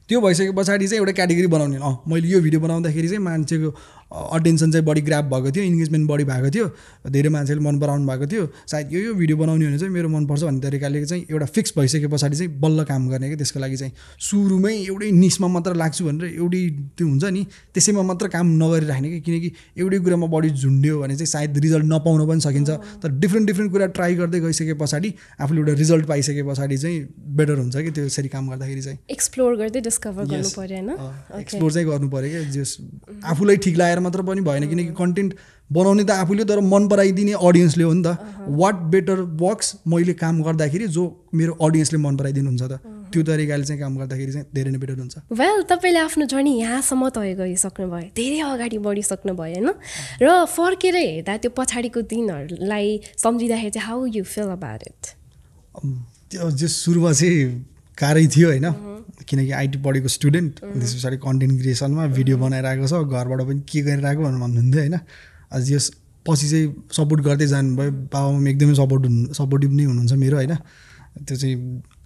[0.08, 3.68] त्यो भइसके पछाडि चाहिँ एउटा क्याटेगोरी बनाउने अँ मैले यो भिडियो बनाउँदाखेरि चाहिँ मान्छेको
[4.12, 6.66] अटेन्सन चाहिँ बढी ग्राप भएको थियो इन्गेजमेन्ट बढी भएको थियो
[7.10, 10.42] धेरै मान्छेले मन पराउनु भएको थियो। सायद यो यो भिडियो बनाउने भने चाहिँ मेरो मनपर्छ
[10.42, 13.92] भन्ने तरिकाले चाहिँ एउटा फिक्स भइसके पछाडि चाहिँ बल्ल काम गर्ने क्या त्यसको लागि चाहिँ
[14.20, 16.62] सुरुमै एउटै निसमा मात्र लाग्छु भनेर एउटै
[16.98, 21.30] त्यो हुन्छ नि त्यसैमा मात्र काम नगरिराख्ने कि किनकि एउटै कुरामा बढी झुन्ड्यो भने चाहिँ
[21.32, 22.70] सायद रिजल्ट नपाउन पनि सकिन्छ।
[23.02, 26.98] तर डिफ्रेन्ट डिफ्रेन्ट कुरा ट्राई गर्दै गइसके पछाडि आफूले एउटा रिजल्ट पाइसके पछाडि चाहिँ
[27.36, 30.50] बेटर हुन्छ कि त्यसरी काम गर्दाखेरि चाहिँ। एक्सप्लोर गर्दै डिस्कभर गर्नु.
[30.52, 31.40] पऱ्यो होइन?
[31.40, 32.76] एक्सप्लोर चाहिँ गर्नु पऱ्यो क्या जस
[33.24, 35.34] आफूलाई ठिक लागेर मात्र पनि भएन किनकि कन्टेन्ट
[35.70, 38.18] बनाउने त आफूले तर मन पराइदिने अडियन्सले हो नि त।
[38.60, 42.74] वाट बेटर वर्क्स मैले काम गर्दाखेरि जो मेरो अडियन्सले मन पराइदिनुहुन्छ त?
[43.12, 47.08] त्यो तरिकाले चाहिँ काम गर्दाखेरि चाहिँ धेरै नै बेटर हुन्छ। वेल तपाईँले आफ्नो जर्नी यहाँसम्म
[47.16, 49.68] तय गरिसक्नुभयो धेरै अगाडि बढिसक्नुभयो होइन?
[50.22, 55.02] र फर्केर हेर्दा त्यो पछाडिको दिनहरूलाई सम्झिँदाखेरि चाहिँ how you feel about it
[56.32, 58.68] त्यो जे सुरुमा चाहिँ गाह्रै थियो होइन।
[59.28, 64.22] किनकि आइटी पढेको स्टुडेन्ट त्यस पछाडि कन्टेन्ट क्रिएसनमा भिडियो बनाइरहेको छ घरबाट पनि के गरिरहेको
[64.22, 64.96] भनेर भन्नुहुन्थ्यो होइन।
[65.52, 65.86] अझ यस
[66.26, 70.54] पछि चाहिँ सपोर्ट गर्दै जानुभयो। बाबा मम्मी एकदमै सपोर्ट हुनु सपोर्टिभ नै हुनुहुन्छ मेरो होइन।
[71.26, 71.56] त्यो चाहिँ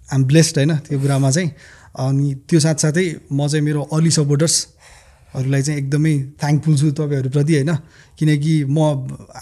[0.09, 1.49] आम ब्लेस्ड होइन त्यो कुरामा चाहिँ।
[1.97, 7.71] अनि त्यो साथसाथै म चाहिँ मेरो अर्ली सपोर्टर्सहरूलाई चाहिँ एकदमै थ्याङ्कफुल छु तपाईँहरूप्रति होइन।
[8.17, 8.77] किनकि म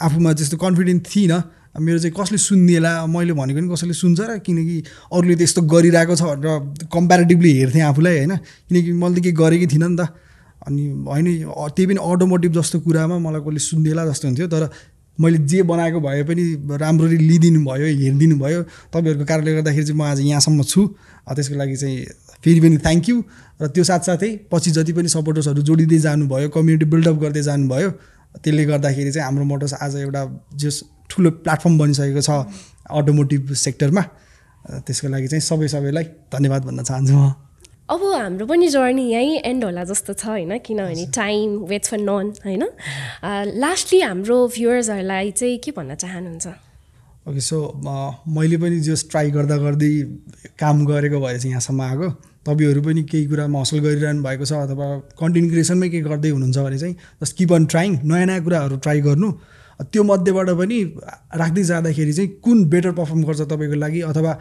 [0.06, 1.42] आफूमा त्यस्तो कन्फिडेन्ट थिइनँ।
[1.76, 4.78] मेरो चाहिँ कसले सुनिदिएला मैले भनेको नि कसैले सुन्छ र किनकि
[5.12, 8.36] अरूले त यस्तो गरिरहेको छ भनेर कम्पेरिटिभली हेर्थेँ आफूलाई होइन?
[8.70, 10.08] किनकि मैले त केही गरेकै थिइनँ नि त।
[10.68, 11.28] अनि होइन
[11.76, 14.64] त्यही पनि अटोमोटिभ जस्तो कुरामा मलाई कसले सुनिदिएला जस्तो हुन्थ्यो। तर
[15.20, 16.44] मैले जे बनाएको भए पनि
[16.80, 18.62] राम्ररी लिइदिनु भयो हेरिदिनु भयो।
[18.96, 20.82] तपाईँहरूको कारणले गर्दाखेरि चाहिँ म आज यहाँसम्म छु।
[21.28, 21.98] त्यसको लागि चाहिँ
[22.40, 23.16] फेरि पनि थ्याङ्क यू
[23.62, 27.90] र त्यो साथसाथै पछि जति पनि सपोर्टर्सहरू जोडिँदै जानुभयो कम्युनिटी बिल्डअप गर्दै जानुभयो
[28.44, 30.22] त्यसले गर्दाखेरि चाहिँ हाम्रो मोटर्स आज एउटा
[30.56, 32.32] जस ठुलो प्लेटफर्म बनिसकेको छ
[32.92, 34.04] अटोमोटिभ सेक्टरमा
[34.86, 37.34] त्यसको लागि चाहिँ सबै सबैलाई धन्यवाद भन्न चाहन्छु म।
[37.86, 40.58] अब हाम्रो पनि जर्नी यहीँ एन्ड होला जस्तो छ होइन?
[40.66, 42.64] किनभने टाइम वेट्स फर नन होइन?
[43.62, 46.48] लास्टली हाम्रो भ्युवर्सहरूलाई चाहिँ के भन्न चाहनुहुन्छ?
[47.30, 47.58] ओके सो
[48.38, 49.92] मैले पनि जस ट्राई गर्दा गर्दै
[50.58, 52.10] काम गरेको भए चाहिँ यहाँसम्म आएको
[52.46, 54.88] तपाईँहरू पनि केही कुरा हासिल गरिरहनु भएको छ अथवा
[55.22, 59.02] कन्टेन्ट क्रिएसनमै केही गर्दै हुनुहुन्छ भने चाहिँ जस्ट किप अन ट्राइङ नयाँ नयाँ कुराहरू ट्राई
[59.02, 59.30] गर्नु।
[59.84, 60.84] त्यो मध्येबाट पनि
[61.36, 64.34] राख्दै जाँदाखेरि चाहिँ कुन बेटर पर्फर्म गर्छ तपाईँको लागि अथवा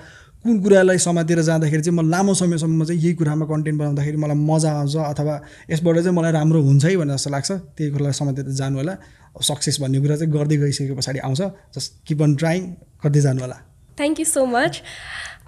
[0.44, 4.70] कुन कुरालाई समातेर जाँदाखेरि चाहिँ म लामो समयसम्म चाहिँ यही कुरामा कन्टेन्ट बनाउँदाखेरि मलाई मजा
[4.72, 5.34] आउँछ अथवा
[5.70, 8.94] यसबाट चाहिँ मलाई राम्रो हुन्छ है भन्ने जस्तो लाग्छ त्यही कुरालाई समातेर जानु होला
[9.42, 11.40] सक्सेस भन्ने कुरा चाहिँ गर्दै गइसके पछाडि आउँछ
[11.74, 12.66] जस्ट किप अन ट्राइङ
[13.04, 13.56] गर्दै जानु होला
[13.98, 14.82] thank you so much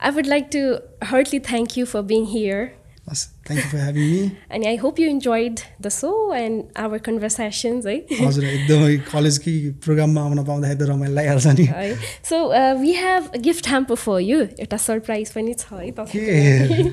[0.01, 0.63] I would like to
[1.07, 2.69] heartly thank you for being here
[3.07, 7.87] thank you for having me अनि I hope you enjoyed the show and our conversations
[7.87, 9.53] है हजुर एकदमै कलेजकै
[9.85, 11.95] प्रोग्राममा आउन पाउँदाखेरि त रमाइलो लागिहाल्छ नि। है।
[12.31, 12.41] So
[12.81, 16.91] we have gift hamper for you एउटा सरप्राइज पनि छ है तपाईँ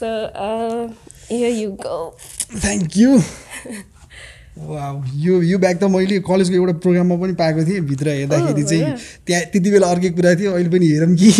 [0.00, 0.10] so
[1.32, 2.00] you go
[2.58, 3.22] thank you
[4.58, 8.96] यो यो ब्याग त मैले कलेजको एउटा प्रोग्राममा पनि पाएको थिएँ भित्र हेर्दाखेरि oh, चाहिँ
[9.26, 11.30] त्यहाँ त्यति बेला अर्कै कुरा थियो अहिले पनि हेरौँ कि।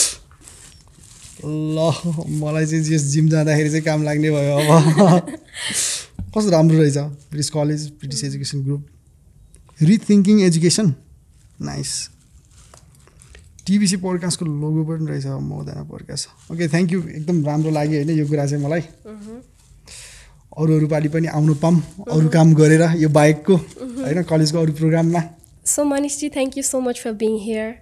[1.44, 1.90] ल
[2.40, 5.30] मलाई चाहिँ जस जिम जाँदाखेरि चाहिँ काम लाग्ने भयो अब।
[6.34, 6.98] कस्तो राम्रो रहेछ?
[7.30, 8.86] British college British education group.
[9.82, 10.94] Rethinking education
[11.60, 11.92] nice
[13.66, 18.26] TBC पोडकास्टको logo पनि रहेछ मौदाना पोडकास्ट ओके थ्याङ्क यू एकदम राम्रो लाग्यो होइन यो
[18.26, 18.80] कुरा चाहिँ मलाई।
[20.58, 25.20] अरू अरू पालि पनि आउनु पाऊँ अरू काम गरेर यो बाइकको होइन कलेजको अरू प्रोग्राममा।
[25.66, 27.74] So मनिषजी thank you so much for being here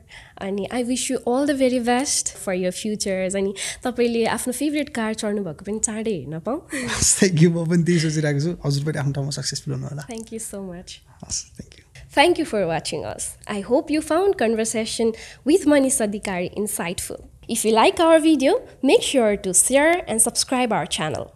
[0.42, 3.54] अनि I wish you all the very best for your futures अनि
[3.84, 8.00] तपाईँले आफ्नो फेभरेट कार चढ्नु भएको पनि चाँडै हेर्न पाऊँ थ्याङ्क यू म पनि त्यही
[8.06, 11.78] सोचिरहेको छु हजुर पनि आफ्नो ठाउँमा सक्सेसफुल हुनु होला थ्याङ्क यू सो मच हस् thank
[11.78, 13.36] you Thank you for watching us.
[13.46, 15.12] I hope you found conversation
[15.44, 17.28] with Manish Adhikari insightful.
[17.48, 21.34] If you like our video, make sure to share and subscribe our channel.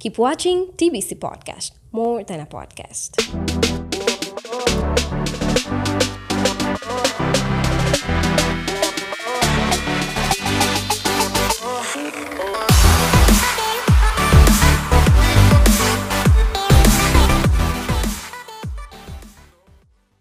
[0.00, 3.20] Keep watching TBC Podcast, more than a podcast.